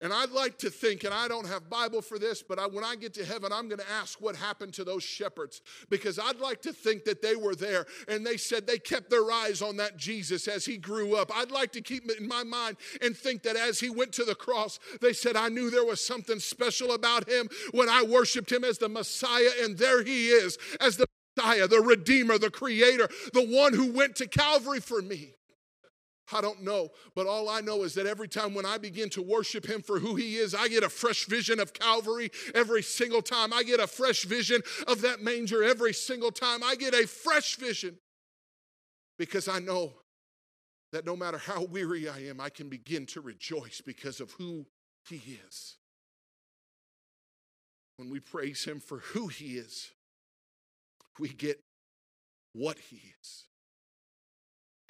And 0.00 0.12
I'd 0.12 0.32
like 0.32 0.58
to 0.58 0.68
think, 0.68 1.04
and 1.04 1.14
I 1.14 1.28
don't 1.28 1.46
have 1.46 1.70
Bible 1.70 2.02
for 2.02 2.18
this, 2.18 2.42
but 2.42 2.58
I, 2.58 2.66
when 2.66 2.84
I 2.84 2.94
get 2.94 3.14
to 3.14 3.24
heaven, 3.24 3.52
I'm 3.52 3.68
going 3.68 3.78
to 3.78 3.90
ask 3.90 4.20
what 4.20 4.36
happened 4.36 4.74
to 4.74 4.84
those 4.84 5.02
shepherds 5.02 5.62
because 5.88 6.18
I'd 6.18 6.40
like 6.40 6.60
to 6.62 6.74
think 6.74 7.04
that 7.04 7.22
they 7.22 7.36
were 7.36 7.54
there 7.54 7.86
and 8.06 8.26
they 8.26 8.36
said 8.36 8.66
they 8.66 8.78
kept 8.78 9.08
their 9.08 9.30
eyes 9.30 9.62
on 9.62 9.78
that 9.78 9.96
Jesus 9.96 10.46
as 10.46 10.66
he 10.66 10.76
grew 10.76 11.16
up. 11.16 11.30
I'd 11.34 11.50
like 11.50 11.72
to 11.72 11.80
keep 11.80 12.04
it 12.10 12.20
in 12.20 12.28
my 12.28 12.44
mind 12.44 12.76
and 13.00 13.16
think 13.16 13.44
that 13.44 13.56
as 13.56 13.80
he 13.80 13.88
went 13.88 14.12
to 14.14 14.24
the 14.24 14.34
cross, 14.34 14.78
they 15.00 15.14
said, 15.14 15.36
I 15.36 15.48
knew 15.48 15.70
there 15.70 15.86
was 15.86 16.04
something 16.04 16.38
special 16.38 16.92
about 16.92 17.26
him 17.26 17.48
when 17.72 17.88
I 17.88 18.02
worshiped 18.02 18.52
him 18.52 18.62
as 18.62 18.76
the 18.76 18.90
Messiah, 18.90 19.52
and 19.62 19.78
there 19.78 20.02
he 20.02 20.28
is 20.28 20.58
as 20.80 20.98
the 20.98 21.06
Messiah, 21.36 21.68
the 21.68 21.80
Redeemer, 21.80 22.38
the 22.38 22.50
Creator, 22.50 23.08
the 23.32 23.46
one 23.46 23.74
who 23.74 23.92
went 23.92 24.16
to 24.16 24.26
Calvary 24.26 24.80
for 24.80 25.02
me. 25.02 25.34
I 26.32 26.40
don't 26.40 26.62
know, 26.62 26.88
but 27.14 27.26
all 27.26 27.50
I 27.50 27.60
know 27.60 27.82
is 27.82 27.94
that 27.94 28.06
every 28.06 28.28
time 28.28 28.54
when 28.54 28.64
I 28.64 28.78
begin 28.78 29.10
to 29.10 29.22
worship 29.22 29.66
Him 29.66 29.82
for 29.82 29.98
who 29.98 30.14
He 30.14 30.36
is, 30.36 30.54
I 30.54 30.68
get 30.68 30.82
a 30.82 30.88
fresh 30.88 31.26
vision 31.26 31.60
of 31.60 31.74
Calvary 31.74 32.30
every 32.54 32.82
single 32.82 33.20
time. 33.20 33.52
I 33.52 33.62
get 33.62 33.78
a 33.78 33.86
fresh 33.86 34.24
vision 34.24 34.62
of 34.86 35.02
that 35.02 35.20
manger 35.20 35.62
every 35.62 35.92
single 35.92 36.30
time. 36.30 36.62
I 36.64 36.76
get 36.76 36.94
a 36.94 37.06
fresh 37.06 37.56
vision 37.56 37.98
because 39.18 39.48
I 39.48 39.58
know 39.58 39.92
that 40.92 41.04
no 41.04 41.14
matter 41.14 41.38
how 41.38 41.64
weary 41.64 42.08
I 42.08 42.20
am, 42.20 42.40
I 42.40 42.48
can 42.48 42.68
begin 42.68 43.04
to 43.06 43.20
rejoice 43.20 43.82
because 43.84 44.20
of 44.20 44.30
who 44.32 44.64
He 45.06 45.38
is. 45.46 45.76
When 47.98 48.08
we 48.08 48.18
praise 48.18 48.64
Him 48.64 48.80
for 48.80 48.98
who 48.98 49.28
He 49.28 49.58
is, 49.58 49.90
we 51.18 51.28
get 51.28 51.60
what 52.52 52.78
he 52.78 53.00
is. 53.20 53.44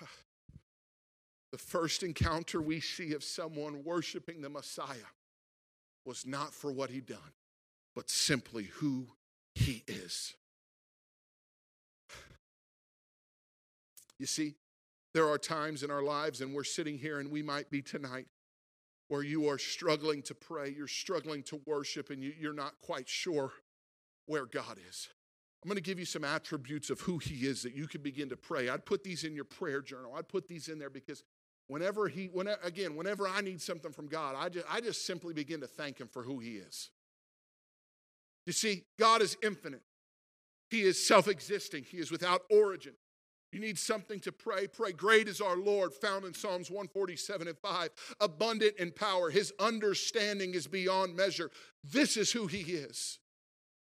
The 1.53 1.59
first 1.59 2.03
encounter 2.03 2.61
we 2.61 2.81
see 2.81 3.13
of 3.13 3.23
someone 3.23 3.85
worshiping 3.85 4.41
the 4.41 4.49
Messiah 4.49 5.13
was 6.05 6.27
not 6.27 6.53
for 6.53 6.73
what 6.73 6.91
he'd 6.91 7.07
done, 7.07 7.33
but 7.95 8.11
simply 8.11 8.65
who 8.65 9.07
he 9.55 9.85
is. 9.87 10.35
You 14.19 14.27
see, 14.27 14.55
there 15.13 15.29
are 15.29 15.39
times 15.39 15.85
in 15.85 15.91
our 15.93 16.03
lives, 16.03 16.41
and 16.41 16.53
we're 16.53 16.65
sitting 16.65 16.99
here, 16.99 17.21
and 17.21 17.31
we 17.31 17.43
might 17.43 17.71
be 17.71 17.83
tonight, 17.83 18.27
where 19.09 19.23
you 19.23 19.49
are 19.49 19.59
struggling 19.59 20.23
to 20.23 20.35
pray, 20.35 20.75
you're 20.77 20.89
struggling 20.89 21.45
to 21.45 21.61
worship, 21.67 22.11
and 22.11 22.23
you, 22.23 22.51
are 22.51 22.55
not 22.55 22.75
quite 22.83 23.09
sure 23.09 23.53
where 24.27 24.47
God 24.47 24.79
is. 24.89 25.09
I'm 25.65 25.69
going 25.69 25.77
to 25.77 25.83
give 25.83 25.99
you 25.99 26.05
some 26.05 26.25
attributes 26.25 26.91
of 26.91 27.01
who 27.01 27.17
he 27.17 27.47
is 27.47 27.63
that 27.63 27.75
you 27.75 27.87
can 27.87 28.03
begin 28.03 28.29
to 28.29 28.37
pray. 28.37 28.69
I'd 28.69 28.85
put 28.85 29.03
these 29.03 29.25
in 29.25 29.35
your 29.35 29.47
prayer 29.47 29.81
journal. 29.81 30.13
I'd 30.15 30.29
put 30.29 30.47
these 30.47 30.69
in 30.69 30.79
there 30.79 30.91
because 30.91 31.25
whenever 31.69 32.07
he, 32.07 32.27
whenever, 32.27 32.61
again, 32.63 32.97
whenever 32.97 33.27
I 33.27 33.41
need 33.41 33.63
something 33.63 33.91
from 33.91 34.07
God, 34.07 34.37
I 34.39 34.51
just, 34.51 34.67
I 34.71 34.83
just 34.83 35.07
simply 35.07 35.33
begin 35.33 35.61
to 35.61 35.67
thank 35.67 35.99
him 35.99 36.07
for 36.07 36.23
who 36.23 36.39
he 36.39 36.57
is. 36.57 36.91
You 38.47 38.53
see, 38.53 38.85
God 38.99 39.23
is 39.23 39.39
infinite. 39.43 39.81
He 40.69 40.83
is 40.83 41.03
self 41.03 41.29
existing. 41.29 41.85
He 41.85 41.97
is 41.97 42.11
without 42.11 42.43
origin. 42.51 42.93
You 43.51 43.61
need 43.61 43.79
something 43.79 44.21
to 44.21 44.33
pray. 44.33 44.67
Pray, 44.67 44.93
Great 44.93 45.29
is 45.29 45.41
our 45.41 45.57
Lord, 45.57 45.95
found 45.95 46.27
in 46.27 46.35
Psalms 46.35 46.71
147 46.71 47.49
and 47.49 47.57
5. 47.57 47.91
Abundant 48.21 48.77
in 48.79 48.91
power. 48.91 49.31
His 49.31 49.51
understanding 49.59 50.53
is 50.53 50.67
beyond 50.67 51.17
measure. 51.17 51.51
This 51.83 52.19
is 52.19 52.33
who 52.33 52.49
He 52.49 52.61
is. 52.73 53.19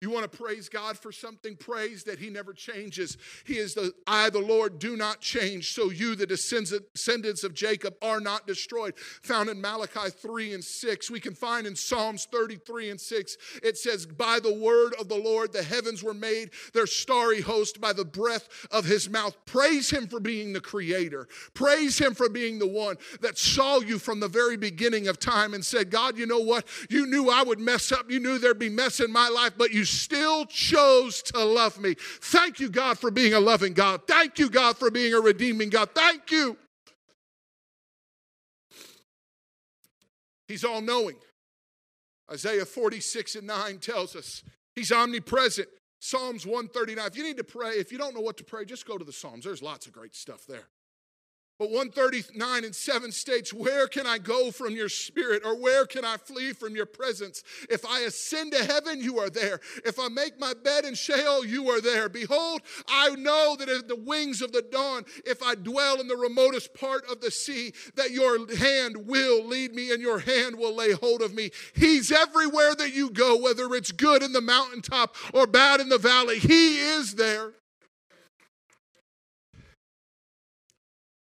You 0.02 0.10
want 0.10 0.30
to 0.30 0.36
praise 0.36 0.68
God 0.68 0.98
for 0.98 1.12
something? 1.12 1.54
Praise 1.54 2.02
that 2.04 2.18
He 2.18 2.28
never 2.28 2.52
changes. 2.52 3.16
He 3.46 3.58
is 3.58 3.72
the 3.74 3.92
I, 4.04 4.30
the 4.30 4.40
Lord, 4.40 4.80
do 4.80 4.96
not 4.96 5.20
change. 5.20 5.74
So 5.74 5.90
you, 5.90 6.16
the 6.16 6.26
descendants 6.26 7.44
of 7.44 7.54
Jacob, 7.54 7.94
are 8.02 8.18
not 8.18 8.44
destroyed. 8.44 8.94
Found 9.22 9.48
in 9.48 9.60
Malachi 9.60 10.10
3 10.10 10.54
and 10.54 10.64
6. 10.64 11.08
We 11.08 11.20
can 11.20 11.36
find 11.36 11.68
in 11.68 11.76
Psalms 11.76 12.26
33 12.32 12.90
and 12.90 13.00
6. 13.00 13.36
It 13.62 13.78
says, 13.78 14.04
By 14.04 14.40
the 14.40 14.52
word 14.52 14.92
of 14.98 15.08
the 15.08 15.14
Lord 15.14 15.52
the 15.52 15.62
heavens 15.62 16.02
were 16.02 16.14
made, 16.14 16.50
their 16.74 16.88
starry 16.88 17.40
host 17.40 17.80
by 17.80 17.92
the 17.92 18.04
breath 18.04 18.48
of 18.72 18.84
His 18.84 19.08
mouth. 19.08 19.36
Praise 19.46 19.88
Him 19.88 20.08
for 20.08 20.18
being 20.18 20.52
the 20.52 20.60
creator. 20.60 21.28
Praise 21.54 21.96
Him 21.96 22.14
for 22.14 22.28
being 22.28 22.58
the 22.58 22.66
one 22.66 22.96
that 23.20 23.38
saw 23.38 23.78
you 23.78 24.00
from 24.00 24.18
the 24.18 24.26
very 24.26 24.56
beginning 24.56 25.06
of 25.06 25.20
time 25.20 25.54
and 25.54 25.64
said, 25.64 25.92
God, 25.92 26.18
you 26.18 26.26
know 26.26 26.40
what? 26.40 26.66
You 26.90 27.06
knew 27.06 27.30
I 27.30 27.44
would 27.44 27.60
mess 27.60 27.92
up. 27.92 28.10
You 28.10 28.18
knew 28.18 28.38
there'd 28.38 28.58
be 28.58 28.68
mess 28.68 28.98
in 28.98 29.12
my 29.12 29.28
life, 29.28 29.52
but 29.56 29.70
you 29.70 29.84
still 29.92 30.46
chose 30.46 31.22
to 31.22 31.44
love 31.44 31.78
me. 31.78 31.94
Thank 31.98 32.60
you, 32.60 32.68
God, 32.68 32.98
for 32.98 33.10
being 33.10 33.34
a 33.34 33.40
loving 33.40 33.72
God. 33.72 34.02
Thank 34.06 34.38
you, 34.38 34.48
God, 34.50 34.76
for 34.76 34.90
being 34.90 35.14
a 35.14 35.20
redeeming 35.20 35.70
God. 35.70 35.90
Thank 35.94 36.30
you. 36.30 36.56
He's 40.48 40.64
all 40.64 40.80
knowing. 40.80 41.16
Isaiah 42.30 42.64
46 42.64 43.36
and 43.36 43.46
9 43.46 43.78
tells 43.78 44.16
us 44.16 44.42
he's 44.74 44.92
omnipresent. 44.92 45.68
Psalms 46.00 46.44
139. 46.44 47.06
If 47.06 47.16
you 47.16 47.22
need 47.22 47.36
to 47.36 47.44
pray, 47.44 47.74
if 47.74 47.92
you 47.92 47.98
don't 47.98 48.14
know 48.14 48.20
what 48.20 48.36
to 48.38 48.44
pray, 48.44 48.64
just 48.64 48.86
go 48.86 48.98
to 48.98 49.04
the 49.04 49.12
Psalms. 49.12 49.44
There's 49.44 49.62
lots 49.62 49.86
of 49.86 49.92
great 49.92 50.16
stuff 50.16 50.46
there. 50.46 50.66
But 51.62 51.70
139 51.70 52.64
and 52.64 52.74
7 52.74 53.12
states, 53.12 53.52
Where 53.52 53.86
can 53.86 54.04
I 54.04 54.18
go 54.18 54.50
from 54.50 54.74
your 54.74 54.88
spirit, 54.88 55.42
or 55.44 55.56
where 55.56 55.86
can 55.86 56.04
I 56.04 56.16
flee 56.16 56.52
from 56.52 56.74
your 56.74 56.86
presence? 56.86 57.44
If 57.70 57.86
I 57.86 58.00
ascend 58.00 58.50
to 58.50 58.64
heaven, 58.64 59.00
you 59.00 59.20
are 59.20 59.30
there. 59.30 59.60
If 59.84 60.00
I 60.00 60.08
make 60.08 60.40
my 60.40 60.54
bed 60.54 60.84
in 60.84 60.96
Sheol, 60.96 61.46
you 61.46 61.70
are 61.70 61.80
there. 61.80 62.08
Behold, 62.08 62.62
I 62.88 63.10
know 63.10 63.54
that 63.60 63.68
at 63.68 63.86
the 63.86 63.94
wings 63.94 64.42
of 64.42 64.50
the 64.50 64.62
dawn, 64.62 65.04
if 65.24 65.40
I 65.40 65.54
dwell 65.54 66.00
in 66.00 66.08
the 66.08 66.16
remotest 66.16 66.74
part 66.74 67.08
of 67.08 67.20
the 67.20 67.30
sea, 67.30 67.72
that 67.94 68.10
your 68.10 68.52
hand 68.56 69.06
will 69.06 69.46
lead 69.46 69.72
me 69.72 69.92
and 69.92 70.02
your 70.02 70.18
hand 70.18 70.56
will 70.56 70.74
lay 70.74 70.90
hold 70.90 71.22
of 71.22 71.32
me. 71.32 71.52
He's 71.74 72.10
everywhere 72.10 72.74
that 72.74 72.92
you 72.92 73.08
go, 73.08 73.36
whether 73.36 73.72
it's 73.76 73.92
good 73.92 74.24
in 74.24 74.32
the 74.32 74.40
mountaintop 74.40 75.14
or 75.32 75.46
bad 75.46 75.78
in 75.78 75.90
the 75.90 75.98
valley, 75.98 76.40
He 76.40 76.78
is 76.80 77.14
there. 77.14 77.52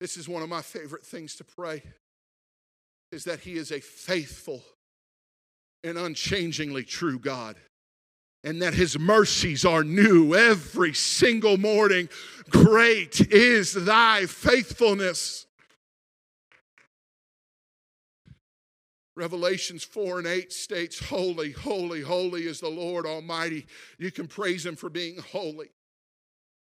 This 0.00 0.16
is 0.16 0.28
one 0.28 0.42
of 0.42 0.48
my 0.48 0.62
favorite 0.62 1.04
things 1.04 1.36
to 1.36 1.44
pray 1.44 1.82
is 3.12 3.24
that 3.24 3.40
he 3.40 3.54
is 3.54 3.70
a 3.70 3.80
faithful 3.80 4.62
and 5.84 5.98
unchangingly 5.98 6.84
true 6.84 7.18
God 7.18 7.56
and 8.42 8.62
that 8.62 8.72
his 8.72 8.98
mercies 8.98 9.64
are 9.64 9.84
new 9.84 10.34
every 10.34 10.94
single 10.94 11.58
morning. 11.58 12.08
Great 12.48 13.20
is 13.32 13.74
thy 13.74 14.26
faithfulness. 14.26 15.46
Revelations 19.16 19.84
4 19.84 20.20
and 20.20 20.26
8 20.26 20.50
states, 20.50 20.98
Holy, 20.98 21.52
holy, 21.52 22.00
holy 22.00 22.46
is 22.46 22.60
the 22.60 22.68
Lord 22.68 23.04
Almighty. 23.04 23.66
You 23.98 24.10
can 24.10 24.26
praise 24.26 24.64
him 24.64 24.76
for 24.76 24.88
being 24.88 25.18
holy. 25.18 25.68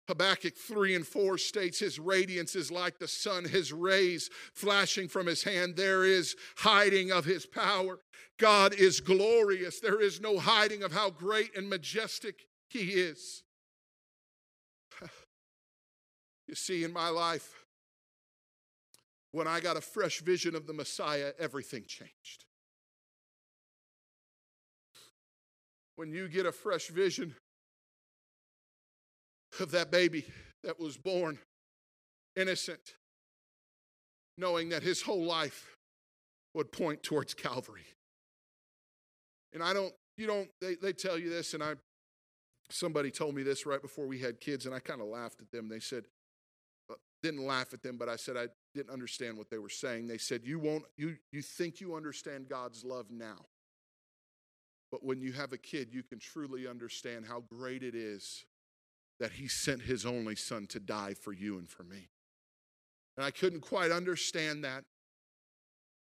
Habakkuk 0.08 0.56
3 0.56 0.96
and 0.96 1.06
4 1.06 1.38
states, 1.38 1.78
His 1.78 1.98
radiance 1.98 2.56
is 2.56 2.72
like 2.72 2.98
the 2.98 3.08
sun, 3.08 3.44
His 3.44 3.72
rays 3.72 4.30
flashing 4.52 5.08
from 5.08 5.26
His 5.26 5.44
hand. 5.44 5.76
There 5.76 6.04
is 6.04 6.34
hiding 6.56 7.12
of 7.12 7.24
His 7.24 7.46
power. 7.46 8.00
God 8.38 8.74
is 8.74 9.00
glorious. 9.00 9.78
There 9.78 10.00
is 10.00 10.20
no 10.20 10.38
hiding 10.38 10.82
of 10.82 10.92
how 10.92 11.10
great 11.10 11.56
and 11.56 11.68
majestic 11.68 12.46
He 12.68 12.90
is. 12.90 13.42
You 16.48 16.56
see, 16.56 16.84
in 16.84 16.92
my 16.92 17.08
life, 17.08 17.62
when 19.30 19.46
I 19.46 19.60
got 19.60 19.78
a 19.78 19.80
fresh 19.80 20.20
vision 20.20 20.54
of 20.54 20.66
the 20.66 20.74
Messiah, 20.74 21.32
everything 21.38 21.84
changed. 21.86 22.44
When 25.96 26.12
you 26.12 26.28
get 26.28 26.44
a 26.44 26.52
fresh 26.52 26.88
vision 26.88 27.34
of 29.60 29.70
that 29.72 29.90
baby 29.90 30.24
that 30.64 30.78
was 30.78 30.96
born 30.96 31.38
innocent, 32.36 32.94
knowing 34.38 34.70
that 34.70 34.82
his 34.82 35.02
whole 35.02 35.24
life 35.24 35.76
would 36.54 36.72
point 36.72 37.02
towards 37.02 37.34
Calvary. 37.34 37.86
And 39.52 39.62
I 39.62 39.72
don't, 39.72 39.92
you 40.16 40.26
don't, 40.26 40.48
they, 40.60 40.76
they 40.76 40.92
tell 40.92 41.18
you 41.18 41.28
this, 41.28 41.54
and 41.54 41.62
I, 41.62 41.74
somebody 42.70 43.10
told 43.10 43.34
me 43.34 43.42
this 43.42 43.66
right 43.66 43.82
before 43.82 44.06
we 44.06 44.18
had 44.18 44.40
kids, 44.40 44.66
and 44.66 44.74
I 44.74 44.78
kind 44.78 45.00
of 45.00 45.06
laughed 45.08 45.40
at 45.40 45.50
them. 45.50 45.68
They 45.68 45.80
said, 45.80 46.04
uh, 46.90 46.94
didn't 47.22 47.46
laugh 47.46 47.74
at 47.74 47.82
them, 47.82 47.96
but 47.98 48.08
I 48.08 48.16
said 48.16 48.36
I 48.36 48.48
didn't 48.74 48.90
understand 48.90 49.36
what 49.36 49.50
they 49.50 49.58
were 49.58 49.68
saying. 49.68 50.06
They 50.06 50.18
said, 50.18 50.42
You 50.44 50.58
won't 50.58 50.84
you 50.96 51.16
you 51.30 51.42
think 51.42 51.80
you 51.80 51.94
understand 51.94 52.48
God's 52.48 52.84
love 52.84 53.06
now. 53.10 53.46
But 54.90 55.04
when 55.04 55.20
you 55.20 55.32
have 55.32 55.52
a 55.52 55.58
kid, 55.58 55.88
you 55.92 56.02
can 56.02 56.18
truly 56.18 56.66
understand 56.66 57.26
how 57.26 57.44
great 57.48 57.82
it 57.82 57.94
is 57.94 58.44
that 59.22 59.30
he 59.30 59.46
sent 59.46 59.82
his 59.82 60.04
only 60.04 60.34
son 60.34 60.66
to 60.66 60.80
die 60.80 61.14
for 61.14 61.32
you 61.32 61.56
and 61.56 61.68
for 61.68 61.84
me. 61.84 62.08
And 63.16 63.24
I 63.24 63.30
couldn't 63.30 63.60
quite 63.60 63.92
understand 63.92 64.64
that 64.64 64.82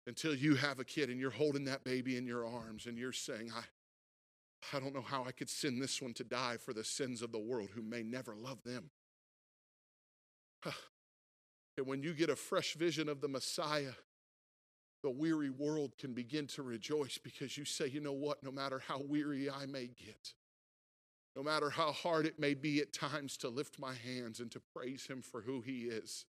until 0.06 0.35
you 0.35 0.54
have 0.54 0.78
a 0.78 0.85
kid 0.85 1.11
and 1.11 1.20
you're 1.20 1.28
holding 1.28 1.66
that 1.66 1.85
baby 1.85 2.16
in 2.16 2.26
your 2.26 2.46
arms 2.46 2.87
and 2.87 2.96
you're 2.96 3.12
saying, 3.12 3.52
I, 3.54 4.74
I 4.74 4.80
don't 4.80 4.94
know 4.94 5.02
how 5.02 5.22
I 5.24 5.33
could 5.33 5.50
send 5.50 5.83
this 5.83 6.00
one 6.00 6.14
to 6.14 6.24
die 6.24 6.56
for 6.56 6.72
the 6.72 6.83
sins 6.83 7.20
of 7.20 7.30
the 7.30 7.38
world 7.38 7.68
who 7.74 7.83
may 7.83 8.02
never 8.02 8.35
love 8.35 8.62
them. 8.64 8.88
And 11.76 11.87
when 11.87 12.02
you 12.02 12.12
get 12.12 12.28
a 12.28 12.37
fresh 12.37 12.74
vision 12.74 13.09
of 13.09 13.20
the 13.22 13.28
Messiah, 13.28 13.92
the 15.02 15.11
weary 15.11 15.48
world 15.48 15.96
can 15.98 16.12
begin 16.12 16.46
to 16.48 16.62
rejoice 16.62 17.16
because 17.16 17.56
you 17.56 17.64
say, 17.64 17.87
you 17.87 18.00
know 18.00 18.12
what, 18.12 18.42
no 18.42 18.50
matter 18.50 18.83
how 18.87 19.00
weary 19.00 19.48
I 19.48 19.64
may 19.64 19.87
get, 19.87 20.35
no 21.36 21.42
matter 21.42 21.70
how 21.70 21.92
hard 21.92 22.26
it 22.26 22.38
may 22.38 22.54
be 22.54 22.80
at 22.80 22.92
times 22.92 23.36
to 23.38 23.48
lift 23.48 23.78
my 23.78 23.94
hands 23.94 24.40
and 24.40 24.50
to 24.50 24.60
praise 24.74 25.06
Him 25.06 25.22
for 25.22 25.42
who 25.42 25.60
He 25.60 25.82
is, 25.82 26.24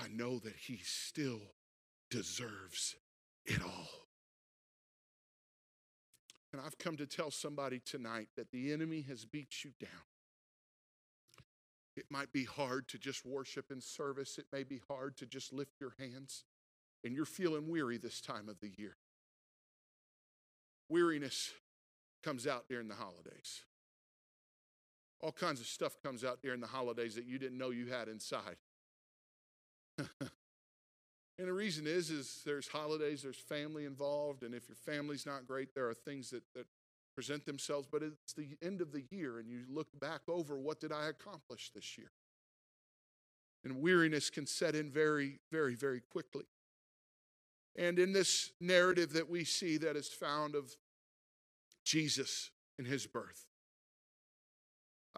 I 0.00 0.08
know 0.08 0.38
that 0.40 0.56
He 0.56 0.80
still 0.82 1.40
deserves 2.10 2.96
it 3.46 3.62
all. 3.62 3.88
And 6.52 6.62
I've 6.62 6.78
come 6.78 6.96
to 6.96 7.06
tell 7.06 7.30
somebody 7.30 7.80
tonight 7.84 8.28
that 8.36 8.50
the 8.50 8.72
enemy 8.72 9.02
has 9.02 9.24
beat 9.24 9.64
you 9.64 9.70
down. 9.78 9.90
It 11.96 12.06
might 12.10 12.32
be 12.32 12.44
hard 12.44 12.88
to 12.88 12.98
just 12.98 13.26
worship 13.26 13.70
in 13.70 13.80
service. 13.80 14.38
It 14.38 14.46
may 14.52 14.62
be 14.62 14.80
hard 14.88 15.16
to 15.18 15.26
just 15.26 15.52
lift 15.52 15.80
your 15.80 15.94
hands 15.98 16.44
and 17.04 17.14
you're 17.14 17.24
feeling 17.24 17.68
weary 17.68 17.98
this 17.98 18.20
time 18.20 18.48
of 18.48 18.60
the 18.60 18.70
year. 18.76 18.96
Weariness 20.88 21.52
comes 22.22 22.46
out 22.46 22.64
during 22.68 22.88
the 22.88 22.94
holidays. 22.94 23.62
All 25.20 25.32
kinds 25.32 25.60
of 25.60 25.66
stuff 25.66 26.00
comes 26.02 26.24
out 26.24 26.42
during 26.42 26.60
the 26.60 26.66
holidays 26.66 27.14
that 27.16 27.26
you 27.26 27.38
didn't 27.38 27.58
know 27.58 27.70
you 27.70 27.86
had 27.86 28.08
inside. 28.08 28.56
and 29.98 30.28
the 31.38 31.52
reason 31.52 31.86
is 31.86 32.10
is 32.10 32.42
there's 32.46 32.68
holidays, 32.68 33.22
there's 33.22 33.36
family 33.36 33.84
involved, 33.84 34.44
and 34.44 34.54
if 34.54 34.68
your 34.68 34.76
family's 34.76 35.26
not 35.26 35.46
great, 35.46 35.74
there 35.74 35.88
are 35.88 35.94
things 35.94 36.30
that, 36.30 36.42
that 36.54 36.66
present 37.18 37.44
themselves, 37.46 37.88
but 37.90 38.00
it's 38.00 38.32
the 38.34 38.56
end 38.62 38.80
of 38.80 38.92
the 38.92 39.02
year 39.10 39.40
and 39.40 39.50
you 39.50 39.64
look 39.68 39.88
back 39.98 40.20
over 40.28 40.56
what 40.56 40.78
did 40.78 40.92
I 40.92 41.08
accomplish 41.08 41.72
this 41.74 41.98
year? 41.98 42.12
And 43.64 43.80
weariness 43.80 44.30
can 44.30 44.46
set 44.46 44.76
in 44.76 44.88
very, 44.88 45.40
very, 45.50 45.74
very 45.74 46.00
quickly. 46.00 46.44
And 47.74 47.98
in 47.98 48.12
this 48.12 48.52
narrative 48.60 49.14
that 49.14 49.28
we 49.28 49.42
see 49.42 49.78
that 49.78 49.96
is 49.96 50.06
found 50.06 50.54
of 50.54 50.76
Jesus 51.84 52.52
and 52.78 52.86
his 52.86 53.04
birth, 53.04 53.47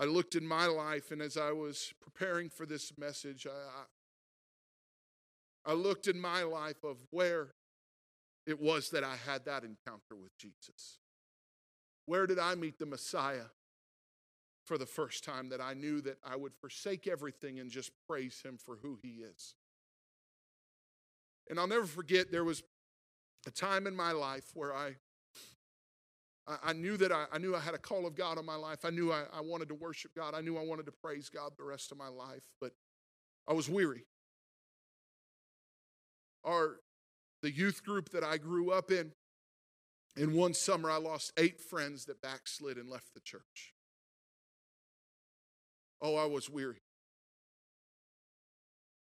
I 0.01 0.05
looked 0.05 0.35
in 0.35 0.47
my 0.47 0.65
life, 0.65 1.11
and 1.11 1.21
as 1.21 1.37
I 1.37 1.53
was 1.53 1.93
preparing 2.01 2.49
for 2.49 2.65
this 2.65 2.97
message, 2.97 3.47
I, 3.47 3.85
I 5.71 5.75
looked 5.75 6.07
in 6.07 6.19
my 6.19 6.43
life 6.43 6.83
of 6.83 6.97
where 7.11 7.49
it 8.47 8.59
was 8.59 8.89
that 8.91 9.05
I 9.05 9.17
had 9.17 9.45
that 9.45 9.63
encounter 9.63 10.17
with 10.17 10.35
Jesus. 10.39 11.01
Where 12.07 12.27
did 12.27 12.39
I 12.39 12.55
meet 12.55 12.79
the 12.79 12.87
Messiah 12.87 13.51
for 14.65 14.79
the 14.79 14.87
first 14.87 15.23
time 15.23 15.51
that 15.51 15.61
I 15.61 15.75
knew 15.75 16.01
that 16.01 16.17
I 16.25 16.35
would 16.35 16.55
forsake 16.55 17.07
everything 17.07 17.61
and 17.61 17.71
just 17.71 17.91
praise 18.09 18.41
him 18.43 18.57
for 18.57 18.79
who 18.81 18.99
he 19.03 19.23
is? 19.23 19.55
And 21.51 21.61
I'll 21.61 21.67
never 21.67 21.85
forget, 21.85 22.33
there 22.33 22.45
was 22.45 22.63
a 23.47 23.51
time 23.51 23.87
in 23.87 23.95
my 23.95 24.13
life 24.13 24.53
where 24.55 24.75
I, 24.75 24.97
I, 26.63 26.73
knew 26.73 26.97
that 26.97 27.13
I, 27.13 27.27
I, 27.33 27.39
knew 27.39 27.55
I 27.55 27.61
had 27.61 27.75
a 27.75 27.79
call 27.79 28.07
of 28.07 28.15
God 28.15 28.39
on 28.39 28.47
my 28.47 28.57
life. 28.57 28.85
I 28.85 28.91
knew 28.91 29.13
I, 29.13 29.25
I 29.33 29.41
wanted 29.41 29.69
to 29.69 29.75
worship 29.75 30.13
God. 30.15 30.35
I 30.35 30.41
knew 30.41 30.57
I 30.57 30.65
wanted 30.65 30.87
to 30.87 30.93
praise 30.93 31.29
God 31.29 31.53
the 31.57 31.65
rest 31.65 31.93
of 31.93 31.99
my 31.99 32.09
life, 32.09 32.43
but 32.61 32.73
I 33.47 33.53
was 33.53 33.69
weary. 33.69 34.07
Our, 36.45 36.81
the 37.43 37.51
youth 37.51 37.85
group 37.85 38.11
that 38.11 38.25
I 38.25 38.39
grew 38.39 38.71
up 38.71 38.91
in, 38.91 39.13
in 40.17 40.35
one 40.35 40.55
summer, 40.55 40.91
I 40.91 40.97
lost 40.97 41.33
eight 41.37 41.61
friends 41.61 42.07
that 42.07 42.23
backslid 42.23 42.79
and 42.79 42.89
left 42.89 43.15
the 43.15 43.21
church. 43.21 43.75
Oh, 46.03 46.17
I 46.17 46.25
was 46.25 46.49
weary. 46.49 46.83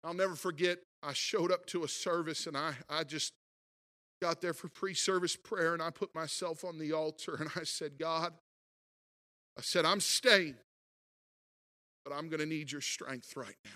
I'll 0.03 0.13
never 0.13 0.35
forget, 0.35 0.79
I 1.01 1.13
showed 1.13 1.51
up 1.51 1.65
to 1.67 1.83
a 1.83 1.87
service 1.87 2.45
and 2.45 2.57
I, 2.57 2.73
I 2.89 3.05
just 3.05 3.33
got 4.23 4.39
there 4.39 4.53
for 4.53 4.69
pre 4.69 4.93
service 4.93 5.35
prayer 5.35 5.73
and 5.73 5.81
I 5.81 5.89
put 5.89 6.15
myself 6.15 6.63
on 6.63 6.77
the 6.77 6.93
altar 6.93 7.35
and 7.35 7.49
I 7.57 7.63
said, 7.63 7.99
God, 7.99 8.31
I 9.57 9.61
said, 9.61 9.83
I'm 9.83 9.99
staying, 9.99 10.55
but 12.05 12.13
I'm 12.13 12.29
going 12.29 12.39
to 12.39 12.45
need 12.45 12.71
your 12.71 12.79
strength 12.79 13.35
right 13.35 13.57
now. 13.65 13.71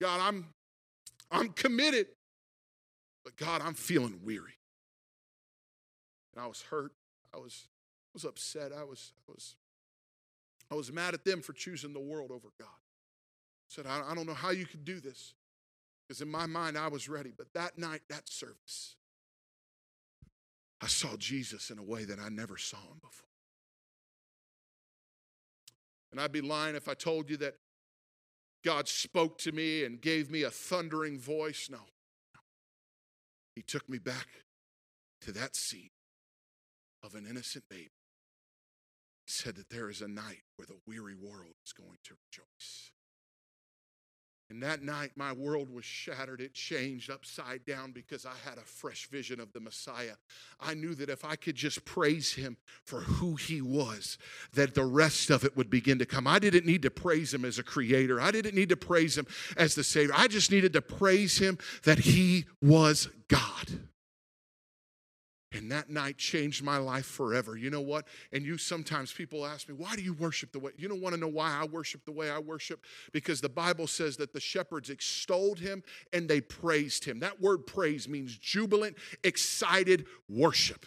God, 0.00 0.20
I'm, 0.22 0.46
I'm 1.30 1.50
committed, 1.50 2.06
but 3.24 3.36
God, 3.36 3.60
I'm 3.62 3.74
feeling 3.74 4.20
weary. 4.24 4.56
And 6.34 6.42
I 6.42 6.46
was 6.46 6.62
hurt. 6.62 6.92
I 7.34 7.36
was, 7.36 7.68
I 8.08 8.12
was 8.14 8.24
upset. 8.24 8.72
I 8.72 8.84
was, 8.84 9.12
I 9.28 9.32
was 9.32 9.54
I 10.70 10.74
was 10.74 10.90
mad 10.90 11.14
at 11.14 11.24
them 11.24 11.42
for 11.42 11.52
choosing 11.52 11.92
the 11.92 12.00
world 12.00 12.30
over 12.32 12.48
God. 12.58 12.66
I 12.66 13.68
said, 13.68 13.86
I, 13.86 14.02
I 14.10 14.14
don't 14.14 14.26
know 14.26 14.34
how 14.34 14.50
you 14.50 14.66
could 14.66 14.84
do 14.84 14.98
this. 14.98 15.34
Because 16.06 16.20
in 16.20 16.30
my 16.30 16.46
mind, 16.46 16.78
I 16.78 16.88
was 16.88 17.08
ready. 17.08 17.32
But 17.36 17.52
that 17.54 17.78
night, 17.78 18.02
that 18.08 18.28
service, 18.28 18.96
I 20.80 20.86
saw 20.86 21.16
Jesus 21.16 21.70
in 21.70 21.78
a 21.78 21.82
way 21.82 22.04
that 22.04 22.18
I 22.18 22.28
never 22.28 22.56
saw 22.56 22.78
him 22.78 23.00
before. 23.02 23.28
And 26.12 26.20
I'd 26.20 26.32
be 26.32 26.40
lying 26.40 26.76
if 26.76 26.88
I 26.88 26.94
told 26.94 27.28
you 27.28 27.36
that 27.38 27.54
God 28.64 28.88
spoke 28.88 29.38
to 29.38 29.52
me 29.52 29.84
and 29.84 30.00
gave 30.00 30.30
me 30.30 30.42
a 30.42 30.50
thundering 30.50 31.18
voice. 31.18 31.68
No. 31.70 31.80
He 33.54 33.62
took 33.62 33.88
me 33.88 33.98
back 33.98 34.28
to 35.22 35.32
that 35.32 35.56
scene 35.56 35.90
of 37.02 37.14
an 37.14 37.26
innocent 37.28 37.64
baby 37.68 37.90
said 39.26 39.56
that 39.56 39.70
there 39.70 39.90
is 39.90 40.02
a 40.02 40.08
night 40.08 40.42
where 40.56 40.66
the 40.66 40.78
weary 40.86 41.14
world 41.14 41.54
is 41.64 41.72
going 41.72 41.98
to 42.04 42.14
rejoice. 42.14 42.92
And 44.48 44.62
that 44.62 44.82
night, 44.82 45.10
my 45.16 45.32
world 45.32 45.68
was 45.68 45.84
shattered. 45.84 46.40
It 46.40 46.54
changed 46.54 47.10
upside 47.10 47.64
down 47.64 47.90
because 47.90 48.24
I 48.24 48.34
had 48.48 48.58
a 48.58 48.62
fresh 48.62 49.08
vision 49.08 49.40
of 49.40 49.52
the 49.52 49.58
Messiah. 49.58 50.14
I 50.60 50.74
knew 50.74 50.94
that 50.94 51.10
if 51.10 51.24
I 51.24 51.34
could 51.34 51.56
just 51.56 51.84
praise 51.84 52.34
him 52.34 52.56
for 52.84 53.00
who 53.00 53.34
he 53.34 53.60
was, 53.60 54.18
that 54.52 54.74
the 54.74 54.84
rest 54.84 55.30
of 55.30 55.44
it 55.44 55.56
would 55.56 55.68
begin 55.68 55.98
to 55.98 56.06
come. 56.06 56.28
I 56.28 56.38
didn't 56.38 56.64
need 56.64 56.82
to 56.82 56.90
praise 56.90 57.34
him 57.34 57.44
as 57.44 57.58
a 57.58 57.64
creator, 57.64 58.20
I 58.20 58.30
didn't 58.30 58.54
need 58.54 58.68
to 58.68 58.76
praise 58.76 59.18
him 59.18 59.26
as 59.56 59.74
the 59.74 59.82
Savior. 59.82 60.14
I 60.16 60.28
just 60.28 60.52
needed 60.52 60.72
to 60.74 60.82
praise 60.82 61.38
him 61.38 61.58
that 61.82 61.98
he 61.98 62.44
was 62.62 63.08
God. 63.28 63.80
And 65.52 65.70
that 65.70 65.88
night 65.88 66.18
changed 66.18 66.64
my 66.64 66.76
life 66.76 67.06
forever. 67.06 67.56
You 67.56 67.70
know 67.70 67.80
what? 67.80 68.08
And 68.32 68.44
you 68.44 68.58
sometimes 68.58 69.12
people 69.12 69.46
ask 69.46 69.68
me, 69.68 69.74
why 69.74 69.94
do 69.94 70.02
you 70.02 70.12
worship 70.12 70.52
the 70.52 70.58
way? 70.58 70.72
You 70.76 70.88
don't 70.88 71.00
want 71.00 71.14
to 71.14 71.20
know 71.20 71.28
why 71.28 71.52
I 71.52 71.64
worship 71.66 72.04
the 72.04 72.12
way 72.12 72.30
I 72.30 72.38
worship? 72.40 72.84
Because 73.12 73.40
the 73.40 73.48
Bible 73.48 73.86
says 73.86 74.16
that 74.16 74.32
the 74.32 74.40
shepherds 74.40 74.90
extolled 74.90 75.60
him 75.60 75.84
and 76.12 76.28
they 76.28 76.40
praised 76.40 77.04
him. 77.04 77.20
That 77.20 77.40
word 77.40 77.66
praise 77.66 78.08
means 78.08 78.36
jubilant, 78.36 78.96
excited 79.22 80.06
worship. 80.28 80.84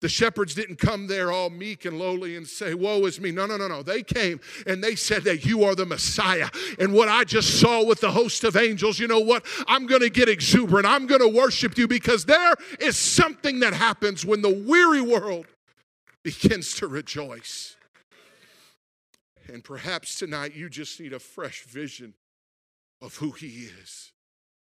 The 0.00 0.08
shepherds 0.08 0.54
didn't 0.54 0.76
come 0.76 1.08
there 1.08 1.32
all 1.32 1.50
meek 1.50 1.84
and 1.84 1.98
lowly 1.98 2.36
and 2.36 2.46
say, 2.46 2.72
Woe 2.72 3.04
is 3.06 3.20
me. 3.20 3.32
No, 3.32 3.46
no, 3.46 3.56
no, 3.56 3.66
no. 3.66 3.82
They 3.82 4.02
came 4.02 4.40
and 4.64 4.82
they 4.82 4.94
said 4.94 5.24
that 5.24 5.44
you 5.44 5.64
are 5.64 5.74
the 5.74 5.86
Messiah. 5.86 6.48
And 6.78 6.92
what 6.92 7.08
I 7.08 7.24
just 7.24 7.58
saw 7.60 7.84
with 7.84 8.00
the 8.00 8.12
host 8.12 8.44
of 8.44 8.56
angels, 8.56 9.00
you 9.00 9.08
know 9.08 9.18
what? 9.18 9.44
I'm 9.66 9.86
going 9.86 10.02
to 10.02 10.10
get 10.10 10.28
exuberant. 10.28 10.86
I'm 10.86 11.06
going 11.06 11.20
to 11.20 11.28
worship 11.28 11.76
you 11.76 11.88
because 11.88 12.24
there 12.26 12.54
is 12.80 12.96
something 12.96 13.58
that 13.60 13.74
happens 13.74 14.24
when 14.24 14.40
the 14.40 14.64
weary 14.66 15.00
world 15.00 15.46
begins 16.22 16.74
to 16.74 16.86
rejoice. 16.86 17.76
And 19.52 19.64
perhaps 19.64 20.16
tonight 20.16 20.54
you 20.54 20.68
just 20.68 21.00
need 21.00 21.12
a 21.12 21.18
fresh 21.18 21.64
vision 21.64 22.14
of 23.02 23.16
who 23.16 23.32
He 23.32 23.68
is. 23.80 24.12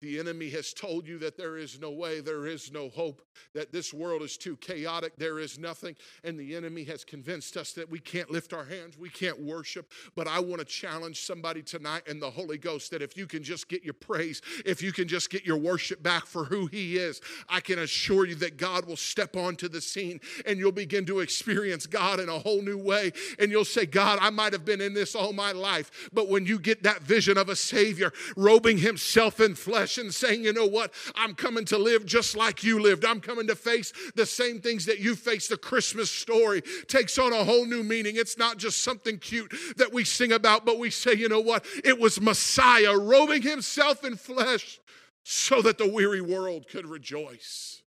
The 0.00 0.18
enemy 0.18 0.48
has 0.50 0.72
told 0.72 1.06
you 1.06 1.18
that 1.18 1.36
there 1.36 1.58
is 1.58 1.78
no 1.78 1.90
way, 1.90 2.20
there 2.20 2.46
is 2.46 2.72
no 2.72 2.88
hope, 2.88 3.20
that 3.54 3.70
this 3.70 3.92
world 3.92 4.22
is 4.22 4.38
too 4.38 4.56
chaotic, 4.56 5.12
there 5.18 5.38
is 5.38 5.58
nothing. 5.58 5.94
And 6.24 6.38
the 6.38 6.56
enemy 6.56 6.84
has 6.84 7.04
convinced 7.04 7.58
us 7.58 7.74
that 7.74 7.90
we 7.90 7.98
can't 7.98 8.30
lift 8.30 8.54
our 8.54 8.64
hands, 8.64 8.96
we 8.96 9.10
can't 9.10 9.38
worship. 9.38 9.90
But 10.16 10.26
I 10.26 10.38
want 10.38 10.60
to 10.60 10.64
challenge 10.64 11.20
somebody 11.20 11.62
tonight 11.62 12.04
in 12.06 12.18
the 12.18 12.30
Holy 12.30 12.56
Ghost 12.56 12.90
that 12.92 13.02
if 13.02 13.14
you 13.14 13.26
can 13.26 13.42
just 13.42 13.68
get 13.68 13.84
your 13.84 13.92
praise, 13.92 14.40
if 14.64 14.82
you 14.82 14.90
can 14.90 15.06
just 15.06 15.28
get 15.28 15.44
your 15.44 15.58
worship 15.58 16.02
back 16.02 16.24
for 16.24 16.44
who 16.44 16.66
He 16.66 16.96
is, 16.96 17.20
I 17.50 17.60
can 17.60 17.78
assure 17.78 18.24
you 18.24 18.36
that 18.36 18.56
God 18.56 18.86
will 18.86 18.96
step 18.96 19.36
onto 19.36 19.68
the 19.68 19.82
scene 19.82 20.20
and 20.46 20.58
you'll 20.58 20.72
begin 20.72 21.04
to 21.06 21.20
experience 21.20 21.86
God 21.86 22.20
in 22.20 22.30
a 22.30 22.38
whole 22.38 22.62
new 22.62 22.78
way. 22.78 23.12
And 23.38 23.50
you'll 23.50 23.66
say, 23.66 23.84
God, 23.84 24.18
I 24.22 24.30
might 24.30 24.54
have 24.54 24.64
been 24.64 24.80
in 24.80 24.94
this 24.94 25.14
all 25.14 25.34
my 25.34 25.52
life, 25.52 26.08
but 26.10 26.28
when 26.28 26.46
you 26.46 26.58
get 26.58 26.84
that 26.84 27.02
vision 27.02 27.36
of 27.36 27.50
a 27.50 27.56
Savior 27.56 28.14
robing 28.34 28.78
Himself 28.78 29.40
in 29.40 29.54
flesh, 29.54 29.89
and 29.98 30.14
saying, 30.14 30.44
you 30.44 30.53
know 30.53 30.66
what? 30.66 30.92
I'm 31.14 31.35
coming 31.35 31.64
to 31.66 31.79
live 31.79 32.07
just 32.07 32.37
like 32.37 32.62
you 32.64 32.81
lived. 32.81 33.05
I'm 33.05 33.20
coming 33.20 33.46
to 33.48 33.57
face 33.57 33.92
the 34.14 34.26
same 34.26 34.61
things 34.61 34.87
that 34.87 34.98
you 34.98 35.14
face. 35.14 35.48
The 35.48 35.57
Christmas 35.57 36.11
story 36.11 36.62
takes 36.88 37.18
on 37.18 37.33
a 37.33 37.44
whole 37.44 37.66
new 37.66 37.83
meaning. 37.83 38.16
It's 38.16 38.38
not 38.38 38.59
just 38.59 38.83
something 38.83 39.18
cute 39.18 39.53
that 39.76 39.92
we 39.92 40.05
sing 40.05 40.33
about, 40.33 40.64
but 40.64 40.79
we 40.79 40.90
say, 40.90 41.14
you 41.14 41.29
know 41.29 41.40
what? 41.40 41.64
It 41.85 41.98
was 41.98 42.20
Messiah 42.20 42.96
robing 42.98 43.42
himself 43.42 44.05
in 44.05 44.16
flesh 44.16 44.81
so 45.24 45.62
that 45.62 45.79
the 45.79 45.88
weary 45.88 46.20
world 46.20 46.66
could 46.68 46.87
rejoice. 46.87 47.83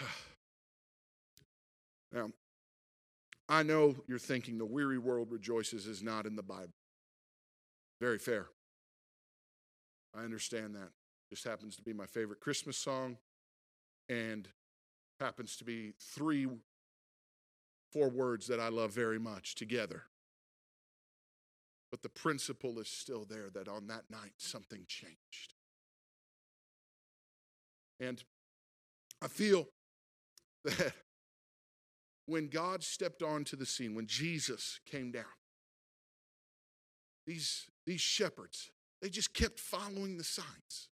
Now, 2.12 2.32
I 3.48 3.62
know 3.62 3.94
you're 4.08 4.18
thinking 4.18 4.58
the 4.58 4.64
weary 4.64 4.98
world 4.98 5.30
rejoices 5.30 5.86
is 5.86 6.02
not 6.02 6.26
in 6.26 6.34
the 6.34 6.42
Bible. 6.42 6.72
Very 8.00 8.18
fair. 8.18 8.46
I 10.14 10.24
understand 10.24 10.74
that. 10.74 10.90
Just 11.28 11.44
happens 11.44 11.76
to 11.76 11.82
be 11.82 11.92
my 11.92 12.06
favorite 12.06 12.40
Christmas 12.40 12.76
song 12.76 13.16
and 14.08 14.48
happens 15.20 15.56
to 15.56 15.64
be 15.64 15.92
three, 16.00 16.48
four 17.92 18.08
words 18.08 18.48
that 18.48 18.58
I 18.58 18.68
love 18.68 18.92
very 18.92 19.18
much 19.18 19.54
together. 19.54 20.04
But 21.90 22.02
the 22.02 22.08
principle 22.08 22.78
is 22.78 22.88
still 22.88 23.24
there 23.24 23.50
that 23.54 23.68
on 23.68 23.86
that 23.88 24.04
night 24.10 24.32
something 24.38 24.84
changed. 24.88 25.54
And 28.00 28.22
I 29.22 29.28
feel 29.28 29.68
that 30.64 30.94
when 32.26 32.48
God 32.48 32.82
stepped 32.82 33.22
onto 33.22 33.56
the 33.56 33.66
scene, 33.66 33.94
when 33.94 34.06
Jesus 34.06 34.80
came 34.86 35.10
down, 35.12 35.24
these, 37.26 37.66
these 37.86 38.00
shepherds, 38.00 38.70
they 39.00 39.08
just 39.08 39.32
kept 39.34 39.58
following 39.58 40.18
the 40.18 40.24
signs. 40.24 40.88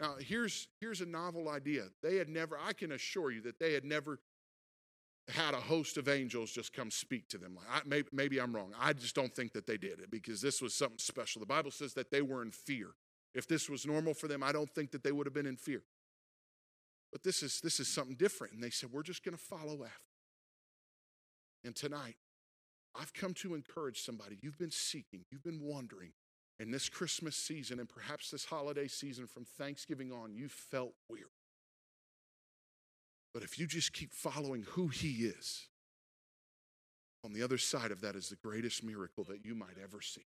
Now, 0.00 0.16
here's, 0.18 0.68
here's 0.80 1.00
a 1.00 1.06
novel 1.06 1.48
idea. 1.48 1.84
They 2.02 2.16
had 2.16 2.28
never, 2.28 2.58
I 2.58 2.72
can 2.72 2.92
assure 2.92 3.30
you 3.30 3.42
that 3.42 3.60
they 3.60 3.72
had 3.72 3.84
never 3.84 4.18
had 5.28 5.54
a 5.54 5.60
host 5.60 5.96
of 5.96 6.08
angels 6.08 6.50
just 6.50 6.72
come 6.72 6.90
speak 6.90 7.28
to 7.28 7.38
them. 7.38 7.56
I, 7.72 7.80
maybe, 7.86 8.08
maybe 8.12 8.40
I'm 8.40 8.54
wrong. 8.54 8.72
I 8.78 8.92
just 8.92 9.14
don't 9.14 9.34
think 9.34 9.52
that 9.52 9.66
they 9.66 9.78
did 9.78 10.00
it 10.00 10.10
because 10.10 10.40
this 10.42 10.60
was 10.60 10.74
something 10.74 10.98
special. 10.98 11.40
The 11.40 11.46
Bible 11.46 11.70
says 11.70 11.94
that 11.94 12.10
they 12.10 12.22
were 12.22 12.42
in 12.42 12.50
fear. 12.50 12.90
If 13.34 13.48
this 13.48 13.70
was 13.70 13.86
normal 13.86 14.14
for 14.14 14.28
them, 14.28 14.42
I 14.42 14.52
don't 14.52 14.70
think 14.70 14.90
that 14.90 15.02
they 15.02 15.12
would 15.12 15.26
have 15.26 15.34
been 15.34 15.46
in 15.46 15.56
fear. 15.56 15.82
But 17.10 17.22
this 17.22 17.42
is, 17.42 17.60
this 17.60 17.80
is 17.80 17.88
something 17.88 18.16
different. 18.16 18.54
And 18.54 18.62
they 18.62 18.70
said, 18.70 18.90
We're 18.92 19.02
just 19.02 19.24
going 19.24 19.36
to 19.36 19.42
follow 19.42 19.84
after. 19.84 20.10
And 21.64 21.74
tonight, 21.74 22.16
I've 22.94 23.14
come 23.14 23.34
to 23.34 23.54
encourage 23.54 24.02
somebody. 24.02 24.38
You've 24.40 24.58
been 24.58 24.70
seeking, 24.70 25.24
you've 25.30 25.42
been 25.42 25.60
wondering, 25.62 26.10
in 26.60 26.70
this 26.70 26.88
Christmas 26.88 27.36
season 27.36 27.80
and 27.80 27.88
perhaps 27.88 28.30
this 28.30 28.44
holiday 28.44 28.86
season 28.86 29.26
from 29.26 29.44
Thanksgiving 29.44 30.12
on, 30.12 30.34
you 30.34 30.48
felt 30.48 30.94
weary. 31.08 31.24
But 33.32 33.42
if 33.42 33.58
you 33.58 33.66
just 33.66 33.92
keep 33.92 34.12
following 34.12 34.64
who 34.70 34.88
He 34.88 35.24
is, 35.24 35.66
on 37.24 37.32
the 37.32 37.42
other 37.42 37.58
side 37.58 37.90
of 37.90 38.00
that 38.02 38.14
is 38.14 38.28
the 38.28 38.36
greatest 38.36 38.84
miracle 38.84 39.24
that 39.24 39.44
you 39.44 39.54
might 39.54 39.78
ever 39.82 40.00
see. 40.00 40.26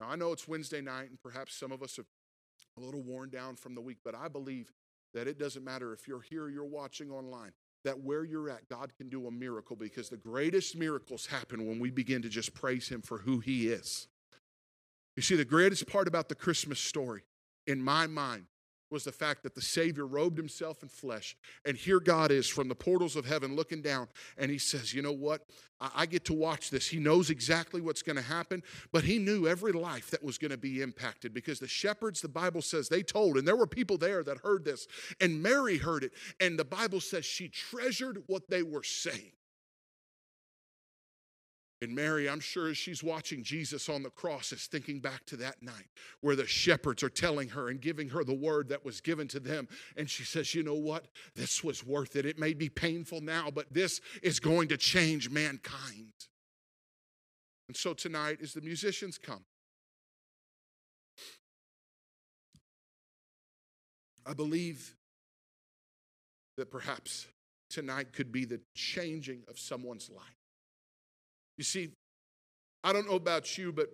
Now, 0.00 0.08
I 0.08 0.16
know 0.16 0.32
it's 0.32 0.46
Wednesday 0.46 0.80
night, 0.80 1.10
and 1.10 1.20
perhaps 1.20 1.54
some 1.54 1.72
of 1.72 1.82
us 1.82 1.98
are 1.98 2.06
a 2.78 2.80
little 2.80 3.02
worn 3.02 3.28
down 3.30 3.56
from 3.56 3.74
the 3.74 3.80
week, 3.80 3.98
but 4.04 4.14
I 4.14 4.28
believe 4.28 4.72
that 5.14 5.26
it 5.26 5.38
doesn't 5.38 5.64
matter 5.64 5.92
if 5.92 6.06
you're 6.06 6.20
here 6.20 6.44
or 6.44 6.50
you're 6.50 6.64
watching 6.64 7.10
online, 7.10 7.52
that 7.84 8.00
where 8.00 8.24
you're 8.24 8.50
at, 8.50 8.68
God 8.68 8.92
can 8.96 9.08
do 9.08 9.26
a 9.26 9.30
miracle 9.30 9.76
because 9.76 10.08
the 10.08 10.16
greatest 10.16 10.76
miracles 10.76 11.26
happen 11.26 11.66
when 11.66 11.78
we 11.78 11.90
begin 11.90 12.22
to 12.22 12.28
just 12.28 12.54
praise 12.54 12.88
Him 12.88 13.00
for 13.02 13.18
who 13.18 13.40
He 13.40 13.68
is. 13.68 14.08
You 15.16 15.22
see, 15.22 15.36
the 15.36 15.44
greatest 15.44 15.86
part 15.86 16.08
about 16.08 16.28
the 16.28 16.34
Christmas 16.34 16.78
story, 16.78 17.22
in 17.66 17.82
my 17.82 18.06
mind, 18.06 18.46
was 18.90 19.04
the 19.04 19.12
fact 19.12 19.42
that 19.42 19.54
the 19.54 19.60
Savior 19.62 20.06
robed 20.06 20.38
himself 20.38 20.82
in 20.82 20.88
flesh. 20.88 21.36
And 21.64 21.76
here 21.76 21.98
God 21.98 22.30
is 22.30 22.46
from 22.48 22.68
the 22.68 22.74
portals 22.74 23.16
of 23.16 23.26
heaven 23.26 23.56
looking 23.56 23.82
down, 23.82 24.08
and 24.38 24.50
he 24.50 24.58
says, 24.58 24.94
You 24.94 25.02
know 25.02 25.12
what? 25.12 25.42
I 25.80 26.06
get 26.06 26.24
to 26.26 26.32
watch 26.32 26.70
this. 26.70 26.88
He 26.88 26.98
knows 26.98 27.28
exactly 27.28 27.80
what's 27.80 28.02
going 28.02 28.16
to 28.16 28.22
happen, 28.22 28.62
but 28.92 29.04
he 29.04 29.18
knew 29.18 29.46
every 29.46 29.72
life 29.72 30.10
that 30.10 30.22
was 30.22 30.38
going 30.38 30.52
to 30.52 30.56
be 30.56 30.80
impacted 30.80 31.34
because 31.34 31.58
the 31.58 31.68
shepherds, 31.68 32.22
the 32.22 32.28
Bible 32.28 32.62
says, 32.62 32.88
they 32.88 33.02
told, 33.02 33.36
and 33.36 33.46
there 33.46 33.56
were 33.56 33.66
people 33.66 33.98
there 33.98 34.24
that 34.24 34.38
heard 34.38 34.64
this, 34.64 34.86
and 35.20 35.42
Mary 35.42 35.76
heard 35.76 36.02
it, 36.02 36.12
and 36.40 36.58
the 36.58 36.64
Bible 36.64 37.00
says 37.00 37.26
she 37.26 37.48
treasured 37.48 38.22
what 38.26 38.48
they 38.48 38.62
were 38.62 38.82
saying. 38.82 39.32
And 41.82 41.94
Mary, 41.94 42.28
I'm 42.28 42.40
sure 42.40 42.68
as 42.68 42.78
she's 42.78 43.02
watching 43.02 43.42
Jesus 43.42 43.90
on 43.90 44.02
the 44.02 44.08
cross, 44.08 44.50
is 44.50 44.66
thinking 44.66 44.98
back 44.98 45.26
to 45.26 45.36
that 45.36 45.62
night 45.62 45.88
where 46.22 46.34
the 46.34 46.46
shepherds 46.46 47.02
are 47.02 47.10
telling 47.10 47.50
her 47.50 47.68
and 47.68 47.80
giving 47.80 48.08
her 48.08 48.24
the 48.24 48.34
word 48.34 48.70
that 48.70 48.84
was 48.84 49.02
given 49.02 49.28
to 49.28 49.40
them. 49.40 49.68
And 49.96 50.08
she 50.08 50.24
says, 50.24 50.54
You 50.54 50.62
know 50.62 50.74
what? 50.74 51.06
This 51.34 51.62
was 51.62 51.84
worth 51.84 52.16
it. 52.16 52.24
It 52.24 52.38
may 52.38 52.54
be 52.54 52.70
painful 52.70 53.20
now, 53.20 53.50
but 53.50 53.72
this 53.72 54.00
is 54.22 54.40
going 54.40 54.68
to 54.68 54.78
change 54.78 55.28
mankind. 55.28 56.12
And 57.68 57.76
so 57.76 57.92
tonight, 57.92 58.38
as 58.42 58.54
the 58.54 58.62
musicians 58.62 59.18
come, 59.18 59.44
I 64.24 64.32
believe 64.32 64.96
that 66.56 66.70
perhaps 66.70 67.26
tonight 67.68 68.12
could 68.12 68.32
be 68.32 68.46
the 68.46 68.60
changing 68.74 69.42
of 69.48 69.58
someone's 69.58 70.08
life. 70.10 70.35
You 71.56 71.64
see, 71.64 71.90
I 72.84 72.92
don't 72.92 73.08
know 73.08 73.16
about 73.16 73.56
you, 73.56 73.72
but 73.72 73.88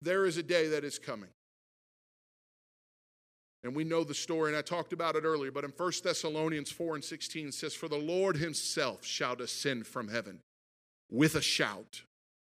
there 0.00 0.26
is 0.26 0.36
a 0.36 0.42
day 0.42 0.68
that 0.68 0.84
is 0.84 0.98
coming. 0.98 1.30
And 3.62 3.74
we 3.74 3.82
know 3.82 4.04
the 4.04 4.14
story, 4.14 4.50
and 4.50 4.56
I 4.56 4.62
talked 4.62 4.92
about 4.92 5.16
it 5.16 5.24
earlier, 5.24 5.50
but 5.50 5.64
in 5.64 5.72
1 5.74 5.92
Thessalonians 6.04 6.70
4 6.70 6.96
and 6.96 7.04
16 7.04 7.50
says, 7.50 7.74
For 7.74 7.88
the 7.88 7.96
Lord 7.96 8.36
himself 8.36 9.04
shall 9.06 9.34
descend 9.34 9.86
from 9.86 10.08
heaven 10.08 10.40
with 11.10 11.34
a 11.34 11.40
shout, 11.40 12.02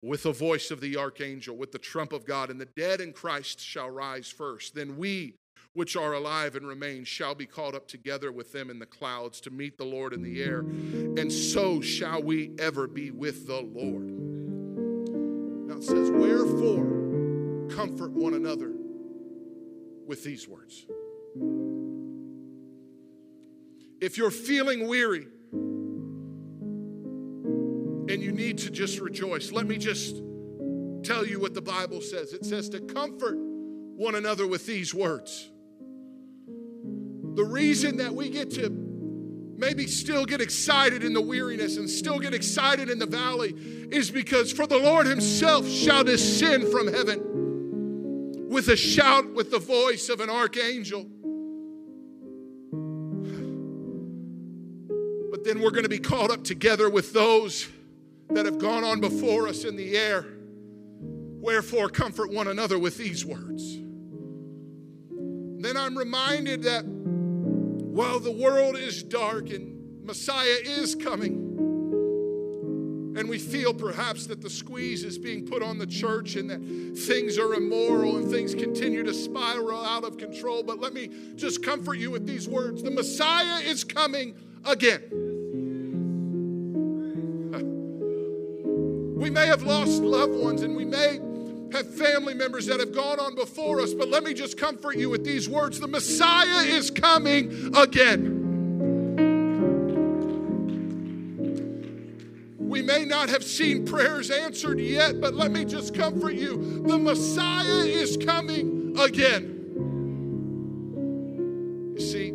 with 0.03 0.25
the 0.25 0.33
voice 0.33 0.73
of 0.73 0.81
the 0.81 0.97
archangel, 0.97 1.57
with 1.57 1.71
the 1.71 1.79
trump 1.79 2.13
of 2.13 2.27
God, 2.27 2.51
and 2.51 2.61
the 2.61 2.69
dead 2.77 3.01
in 3.01 3.13
Christ 3.13 3.61
shall 3.61 3.89
rise 3.89 4.29
first. 4.29 4.75
Then 4.75 4.97
we 4.97 5.37
which 5.75 5.97
are 5.97 6.15
alive 6.15 6.57
and 6.57 6.67
remain 6.67 7.05
shall 7.05 7.35
be 7.35 7.47
caught 7.47 7.75
up 7.75 7.87
together 7.87 8.33
with 8.33 8.53
them 8.53 8.71
in 8.71 8.79
the 8.79 8.87
clouds 8.87 9.41
to 9.43 9.51
meet 9.51 9.77
the 9.77 9.85
Lord 9.85 10.13
in 10.13 10.23
the 10.23 10.43
air, 10.43 10.61
and 10.61 11.31
so 11.31 11.81
shall 11.81 12.23
we 12.23 12.53
ever 12.59 12.87
be 12.87 13.11
with 13.11 13.47
the 13.47 13.61
Lord. 13.61 14.09
Now 15.69 15.77
it 15.77 15.85
says, 15.85 16.11
Wherefore 16.11 17.69
comfort 17.71 18.13
one 18.13 18.35
another 18.35 18.73
with 20.07 20.23
these 20.23 20.47
words. 20.49 20.87
If 24.01 24.17
you're 24.17 24.31
feeling 24.31 24.87
weary 24.87 25.27
and 28.09 28.23
you 28.23 28.33
need 28.33 28.59
to 28.59 28.71
just 28.71 29.01
rejoice, 29.01 29.51
let 29.51 29.67
me 29.67 29.77
just 29.79 30.23
tell 31.03 31.27
you 31.27 31.41
what 31.41 31.55
the 31.55 31.63
Bible 31.63 32.01
says. 32.01 32.33
It 32.33 32.45
says 32.45 32.69
to 32.71 32.81
comfort 32.81 33.37
one 33.37 34.15
another 34.15 34.47
with 34.47 34.67
these 34.67 34.95
words. 34.95 35.51
The 37.35 37.45
reason 37.45 37.97
that 37.99 38.15
we 38.15 38.31
get 38.31 38.53
to 38.53 38.71
maybe 39.57 39.87
still 39.87 40.25
get 40.25 40.41
excited 40.41 41.03
in 41.05 41.13
the 41.13 41.21
weariness 41.21 41.77
and 41.77 41.89
still 41.89 42.19
get 42.19 42.35
excited 42.35 42.91
in 42.91 42.99
the 42.99 43.07
valley 43.07 43.55
is 43.91 44.11
because 44.11 44.53
for 44.53 44.67
the 44.67 44.79
Lord 44.79 45.07
Himself 45.07 45.69
shall 45.69 46.05
descend 46.05 46.69
from 46.69 46.93
heaven 46.93 48.49
with 48.49 48.69
a 48.69 48.77
shout, 48.77 49.35
with 49.35 49.51
the 49.51 49.59
voice 49.59 50.09
of 50.09 50.21
an 50.21 50.31
archangel. 50.31 51.05
But 55.31 55.45
then 55.45 55.61
we're 55.61 55.73
going 55.73 55.83
to 55.83 55.89
be 55.89 55.99
caught 55.99 56.31
up 56.31 56.45
together 56.45 56.89
with 56.89 57.13
those 57.13 57.69
that 58.31 58.47
have 58.47 58.59
gone 58.59 58.85
on 58.85 59.01
before 59.01 59.49
us 59.49 59.65
in 59.65 59.77
the 59.77 59.97
air. 59.97 60.25
Wherefore, 61.01 61.89
comfort 61.89 62.33
one 62.33 62.47
another 62.47 62.79
with 62.79 62.97
these 62.97 63.25
words. 63.25 63.77
Then 65.63 65.77
I'm 65.77 65.99
reminded 65.99 66.63
that 66.63 66.85
while 67.95 68.19
the 68.19 68.33
world 68.33 68.77
is 68.77 69.05
dark 69.05 69.51
and 69.51 70.03
Messiah 70.05 70.57
is 70.65 70.97
coming, 70.97 71.55
and 73.17 73.29
we 73.29 73.39
feel 73.39 73.73
perhaps 73.73 74.27
that 74.27 74.43
the 74.43 74.51
squeeze 74.51 75.05
is 75.05 75.17
being 75.17 75.47
put 75.47 75.63
on 75.63 75.79
the 75.79 75.87
church 75.87 76.35
and 76.35 76.51
that 76.51 76.61
things 77.07 77.39
are 77.39 77.55
immoral 77.55 78.17
and 78.17 78.29
things 78.29 78.53
continue 78.53 79.05
to 79.05 79.15
spiral 79.15 79.85
out 79.85 80.03
of 80.03 80.19
control. 80.19 80.65
But 80.65 80.81
let 80.81 80.93
me 80.93 81.09
just 81.37 81.63
comfort 81.63 81.95
you 81.95 82.11
with 82.11 82.27
these 82.27 82.49
words 82.49 82.83
the 82.83 82.91
Messiah 82.91 83.61
is 83.63 83.85
coming 83.85 84.35
again. 84.65 85.31
We 89.15 89.31
may 89.31 89.47
have 89.47 89.63
lost 89.63 90.03
loved 90.03 90.35
ones 90.35 90.61
and 90.61 90.77
we 90.77 90.85
may 90.85 91.19
have 91.75 91.93
family 91.93 92.35
members 92.35 92.67
that 92.67 92.79
have 92.79 92.95
gone 92.95 93.19
on 93.19 93.35
before 93.35 93.81
us, 93.81 93.93
but 93.93 94.09
let 94.09 94.23
me 94.23 94.33
just 94.33 94.57
comfort 94.57 94.97
you 94.97 95.11
with 95.11 95.25
these 95.25 95.49
words 95.49 95.81
the 95.81 95.89
Messiah 95.89 96.65
is 96.65 96.91
coming 96.91 97.75
again. 97.77 98.41
We 102.59 102.81
may 102.81 103.05
not 103.05 103.29
have 103.29 103.43
seen 103.43 103.85
prayers 103.85 104.31
answered 104.31 104.79
yet, 104.81 105.21
but 105.21 105.35
let 105.35 105.51
me 105.51 105.65
just 105.65 105.95
comfort 105.95 106.35
you. 106.35 106.83
The 106.87 106.99
Messiah 106.99 107.85
is 107.85 108.17
coming 108.17 108.97
again. 108.99 109.51
You 111.95 112.01
see, 112.01 112.31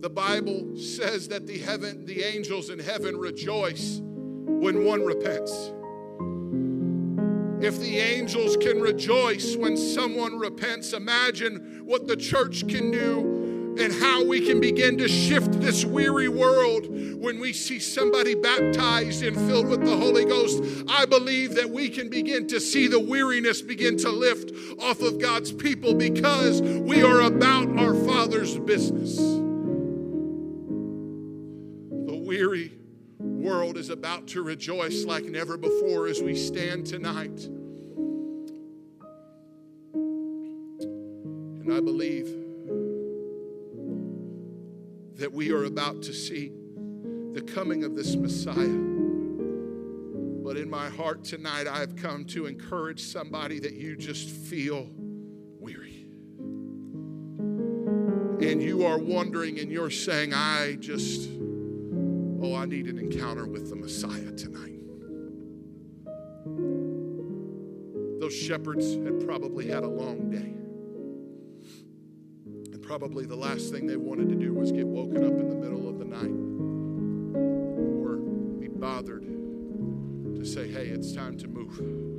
the 0.00 0.10
Bible 0.10 0.76
says 0.76 1.28
that 1.28 1.46
the 1.46 1.58
heaven, 1.58 2.06
the 2.06 2.22
angels 2.22 2.70
in 2.70 2.78
heaven 2.78 3.16
rejoice 3.16 4.00
when 4.02 4.84
one 4.84 5.04
repents. 5.04 5.72
If 7.60 7.80
the 7.80 7.98
angels 7.98 8.56
can 8.56 8.80
rejoice 8.80 9.56
when 9.56 9.76
someone 9.76 10.38
repents, 10.38 10.92
imagine 10.92 11.82
what 11.84 12.06
the 12.06 12.16
church 12.16 12.68
can 12.68 12.92
do 12.92 13.76
and 13.80 13.92
how 13.92 14.24
we 14.24 14.40
can 14.40 14.60
begin 14.60 14.96
to 14.98 15.08
shift 15.08 15.60
this 15.60 15.84
weary 15.84 16.28
world 16.28 16.86
when 17.20 17.40
we 17.40 17.52
see 17.52 17.78
somebody 17.78 18.34
baptized 18.34 19.22
and 19.24 19.36
filled 19.36 19.68
with 19.68 19.84
the 19.84 19.96
Holy 19.96 20.24
Ghost. 20.24 20.62
I 20.88 21.04
believe 21.04 21.54
that 21.56 21.70
we 21.70 21.88
can 21.88 22.08
begin 22.08 22.46
to 22.48 22.60
see 22.60 22.86
the 22.86 23.00
weariness 23.00 23.60
begin 23.62 23.96
to 23.98 24.10
lift 24.10 24.52
off 24.80 25.00
of 25.00 25.20
God's 25.20 25.52
people 25.52 25.94
because 25.94 26.62
we 26.62 27.02
are 27.02 27.22
about 27.22 27.76
our 27.78 27.94
Father's 27.94 28.56
business. 28.58 29.16
The 32.06 32.22
weary 32.24 32.77
world 33.38 33.76
is 33.76 33.88
about 33.88 34.26
to 34.28 34.42
rejoice 34.42 35.04
like 35.04 35.24
never 35.24 35.56
before 35.56 36.08
as 36.08 36.20
we 36.20 36.34
stand 36.34 36.84
tonight. 36.84 37.44
And 41.62 41.72
I 41.72 41.80
believe 41.80 42.26
that 45.16 45.32
we 45.32 45.52
are 45.52 45.64
about 45.64 46.02
to 46.02 46.12
see 46.12 46.52
the 47.32 47.42
coming 47.42 47.84
of 47.84 47.94
this 47.94 48.16
Messiah. 48.16 48.54
But 50.44 50.56
in 50.56 50.68
my 50.68 50.88
heart 50.88 51.22
tonight, 51.24 51.68
I 51.68 51.78
have 51.78 51.94
come 51.94 52.24
to 52.26 52.46
encourage 52.46 53.02
somebody 53.02 53.60
that 53.60 53.74
you 53.74 53.96
just 53.96 54.30
feel 54.30 54.88
weary. 55.60 56.06
And 58.40 58.62
you 58.62 58.84
are 58.84 58.98
wondering 58.98 59.60
and 59.60 59.70
you're 59.70 59.90
saying, 59.90 60.32
I 60.34 60.76
just 60.80 61.28
I 62.58 62.64
need 62.64 62.86
an 62.88 62.98
encounter 62.98 63.46
with 63.46 63.70
the 63.70 63.76
Messiah 63.76 64.32
tonight. 64.32 64.80
Those 68.20 68.34
shepherds 68.34 68.96
had 68.96 69.24
probably 69.24 69.68
had 69.68 69.84
a 69.84 69.88
long 69.88 70.28
day. 70.28 70.56
And 72.72 72.82
probably 72.82 73.26
the 73.26 73.36
last 73.36 73.70
thing 73.70 73.86
they 73.86 73.96
wanted 73.96 74.28
to 74.30 74.34
do 74.34 74.52
was 74.54 74.72
get 74.72 74.88
woken 74.88 75.18
up 75.18 75.38
in 75.38 75.48
the 75.48 75.54
middle 75.54 75.88
of 75.88 76.00
the 76.00 76.04
night 76.04 76.34
or 78.02 78.16
be 78.58 78.66
bothered 78.66 79.22
to 79.22 80.44
say, 80.44 80.68
hey, 80.68 80.88
it's 80.88 81.12
time 81.12 81.38
to 81.38 81.46
move. 81.46 82.17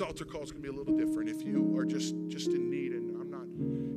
Altar 0.00 0.24
call 0.24 0.42
is 0.42 0.50
going 0.50 0.62
to 0.62 0.70
be 0.70 0.74
a 0.74 0.78
little 0.78 0.96
different. 0.96 1.28
If 1.28 1.42
you 1.42 1.76
are 1.76 1.84
just 1.84 2.14
just 2.28 2.48
in 2.48 2.70
need, 2.70 2.92
and 2.92 3.16
I'm 3.20 3.30
not, 3.30 3.46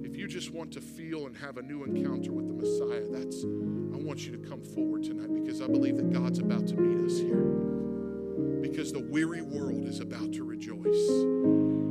if 0.06 0.16
you 0.16 0.28
just 0.28 0.52
want 0.52 0.72
to 0.74 0.82
feel 0.82 1.26
and 1.26 1.36
have 1.38 1.58
a 1.58 1.62
new 1.62 1.84
encounter 1.84 2.32
with 2.32 2.48
the 2.48 2.54
Messiah, 2.54 3.06
that's 3.10 3.44
I 3.44 3.98
want 4.04 4.26
you 4.26 4.32
to 4.32 4.38
come 4.38 4.62
forward 4.62 5.04
tonight 5.04 5.34
because 5.34 5.62
I 5.62 5.68
believe 5.68 5.98
that 5.98 6.12
God's 6.12 6.40
about 6.40 6.68
to 6.68 6.76
meet 6.76 7.06
us 7.06 7.20
here. 7.20 7.44
Because 8.62 8.92
the 8.92 9.00
weary 9.00 9.42
world 9.42 9.86
is 9.86 10.00
about 10.00 10.34
to 10.34 10.44
rejoice. 10.44 11.10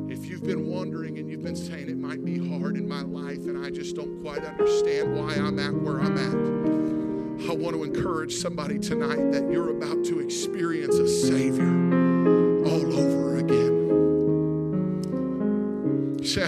If 0.08 0.26
you've 0.26 0.44
been 0.44 0.68
wondering 0.68 1.18
and 1.18 1.28
you've 1.30 1.42
been 1.42 1.56
saying 1.56 1.88
it 1.88 1.98
might 1.98 2.24
be 2.24 2.38
hard 2.38 2.76
in 2.76 2.88
my 2.88 3.02
life 3.02 3.38
and 3.46 3.64
I 3.64 3.70
just 3.70 3.96
don't 3.96 4.22
quite 4.22 4.44
understand 4.44 5.16
why 5.16 5.34
I'm 5.34 5.58
at 5.58 5.74
where 5.74 6.00
I'm 6.00 6.16
at, 6.16 7.50
I 7.50 7.54
want 7.54 7.74
to 7.74 7.82
encourage 7.82 8.34
somebody 8.34 8.78
tonight 8.78 9.32
that 9.32 9.50
you're 9.50 9.70
about 9.70 10.04
to 10.06 10.20
experience 10.20 10.96
a 10.96 11.08
Savior 11.08 12.05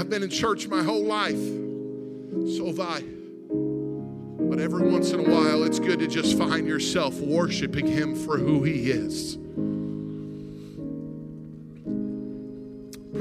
I've 0.09 0.12
been 0.12 0.23
in 0.23 0.31
church 0.31 0.66
my 0.68 0.83
whole 0.83 1.05
life. 1.05 1.37
So 1.37 2.64
have 2.68 2.81
I. 2.81 3.03
But 4.49 4.59
every 4.59 4.90
once 4.90 5.11
in 5.11 5.21
a 5.21 5.23
while, 5.23 5.64
it's 5.64 5.79
good 5.79 5.99
to 5.99 6.07
just 6.07 6.38
find 6.38 6.66
yourself 6.66 7.21
worshiping 7.21 7.87
Him 7.87 8.14
for 8.14 8.38
who 8.38 8.62
He 8.62 8.90
is. 8.90 9.37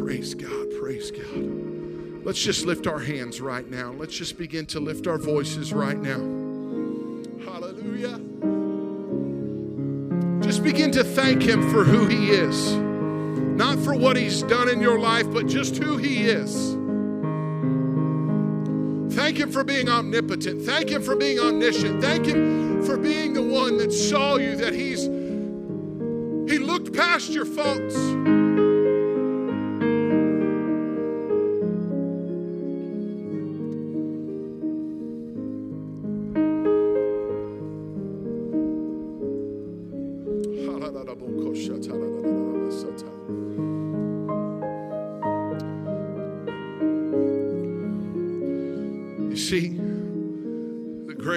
Praise 0.02 0.34
God, 0.34 0.68
praise 0.80 1.12
God. 1.12 2.24
Let's 2.26 2.42
just 2.42 2.66
lift 2.66 2.88
our 2.88 3.00
hands 3.00 3.42
right 3.42 3.70
now. 3.70 3.92
Let's 3.92 4.16
just 4.16 4.38
begin 4.38 4.66
to 4.68 4.80
lift 4.80 5.08
our 5.08 5.18
voices 5.18 5.74
right 5.74 6.00
now. 6.00 6.20
Hallelujah. 7.52 8.18
Just 10.42 10.64
begin 10.64 10.92
to 10.92 11.04
thank 11.04 11.42
Him 11.42 11.70
for 11.70 11.84
who 11.84 12.06
He 12.06 12.30
is. 12.30 12.78
Not 13.58 13.78
for 13.80 13.94
what 13.94 14.16
He's 14.16 14.42
done 14.44 14.70
in 14.70 14.80
your 14.80 14.98
life, 14.98 15.30
but 15.34 15.48
just 15.48 15.76
who 15.76 15.98
He 15.98 16.30
is. 16.30 16.77
Thank 19.28 19.40
Him 19.40 19.52
for 19.52 19.66
being 19.66 19.90
omnipotent. 19.90 20.62
Thank 20.62 20.88
Him 20.88 21.04
for 21.04 21.14
being 21.14 21.38
omniscient. 21.38 22.02
Thank 22.02 22.28
Him 22.28 22.82
for 22.86 22.96
being 22.96 23.34
the 23.34 23.44
one 23.44 23.78
that 23.78 23.92
saw 23.92 24.38
you, 24.38 24.56
that 24.56 24.74
He's 24.74 25.02
He 26.50 26.60
looked 26.60 26.94
past 26.94 27.32
your 27.32 27.44
faults. 27.44 28.37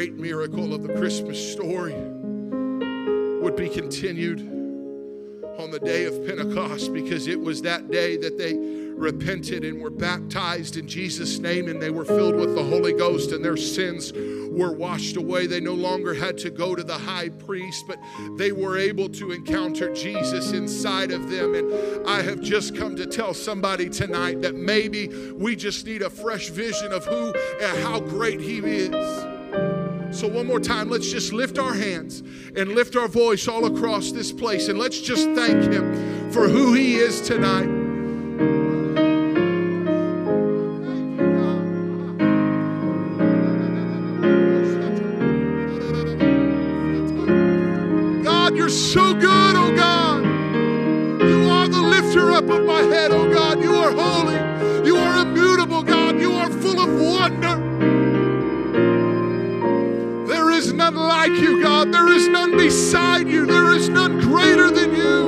Great 0.01 0.15
miracle 0.15 0.73
of 0.73 0.83
the 0.83 0.95
Christmas 0.95 1.53
story 1.53 1.93
would 3.43 3.55
be 3.55 3.69
continued 3.69 4.41
on 5.59 5.71
the 5.71 5.79
day 5.79 6.07
of 6.07 6.27
Pentecost 6.27 6.91
because 6.95 7.27
it 7.27 7.39
was 7.39 7.61
that 7.61 7.91
day 7.91 8.17
that 8.17 8.39
they 8.39 8.55
repented 8.97 9.63
and 9.63 9.79
were 9.79 9.91
baptized 9.91 10.79
in 10.79 10.89
Jesus' 10.89 11.39
name 11.39 11.69
and 11.69 11.83
they 11.83 11.91
were 11.91 12.07
filled 12.07 12.35
with 12.35 12.55
the 12.55 12.65
Holy 12.65 12.95
Ghost 12.95 13.33
and 13.33 13.45
their 13.45 13.59
sins 13.59 14.11
were 14.51 14.73
washed 14.73 15.19
away. 15.19 15.47
They 15.47 15.61
no 15.61 15.75
longer 15.75 16.15
had 16.15 16.39
to 16.39 16.51
go 16.51 16.75
to 16.75 16.83
the 16.83 16.97
high 16.97 17.29
priest, 17.29 17.85
but 17.87 17.99
they 18.39 18.53
were 18.53 18.79
able 18.79 19.11
to 19.11 19.33
encounter 19.33 19.93
Jesus 19.93 20.53
inside 20.53 21.11
of 21.11 21.29
them. 21.29 21.55
And 21.55 22.09
I 22.09 22.23
have 22.23 22.41
just 22.41 22.75
come 22.75 22.97
to 22.97 23.05
tell 23.05 23.35
somebody 23.35 23.91
tonight 23.91 24.41
that 24.41 24.55
maybe 24.55 25.09
we 25.33 25.57
just 25.57 25.85
need 25.85 26.01
a 26.01 26.09
fresh 26.09 26.49
vision 26.49 26.91
of 26.91 27.05
who 27.05 27.35
and 27.61 27.85
how 27.85 28.01
great 28.01 28.41
He 28.41 28.61
is. 28.61 29.30
So, 30.21 30.29
one 30.29 30.47
more 30.47 30.61
time, 30.61 30.91
let's 30.91 31.11
just 31.11 31.33
lift 31.33 31.59
our 31.59 31.73
hands 31.73 32.23
and 32.55 32.73
lift 32.73 32.95
our 32.95 33.09
voice 33.09 33.49
all 33.49 33.65
across 33.65 34.13
this 34.13 34.31
place 34.31 34.69
and 34.69 34.79
let's 34.79 35.01
just 35.01 35.25
thank 35.31 35.73
Him 35.73 36.31
for 36.31 36.47
who 36.47 36.75
He 36.75 36.97
is 36.97 37.23
tonight. 37.23 37.65
God, 48.23 48.55
you're 48.55 48.69
so 48.69 49.15
good, 49.15 49.57
oh 49.57 49.75
God. 49.75 50.23
You 51.27 51.49
are 51.49 51.67
the 51.67 51.81
lifter 51.81 52.31
up 52.31 52.51
of 52.51 52.67
my 52.67 52.83
head, 52.83 53.10
like 61.21 61.39
you, 61.39 61.61
God. 61.61 61.93
There 61.93 62.11
is 62.15 62.29
none 62.29 62.57
beside 62.57 63.29
you, 63.29 63.45
there 63.45 63.73
is 63.73 63.91
none 63.91 64.19
greater 64.21 64.71
than 64.71 64.95
you. 64.95 65.21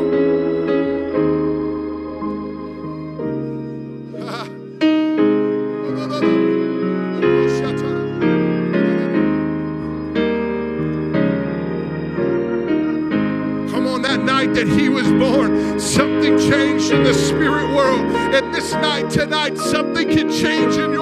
Come 13.70 13.86
on, 13.86 14.00
that 14.00 14.20
night 14.24 14.54
that 14.54 14.66
he 14.66 14.88
was 14.88 15.08
born, 15.08 15.78
something 15.78 16.38
changed 16.38 16.90
in 16.90 17.02
the 17.02 17.12
spirit 17.12 17.68
world. 17.76 18.00
And 18.34 18.54
this 18.54 18.72
night, 18.72 19.10
tonight, 19.10 19.58
something 19.58 20.08
can 20.08 20.30
change 20.32 20.76
in 20.76 20.92
your 20.92 21.01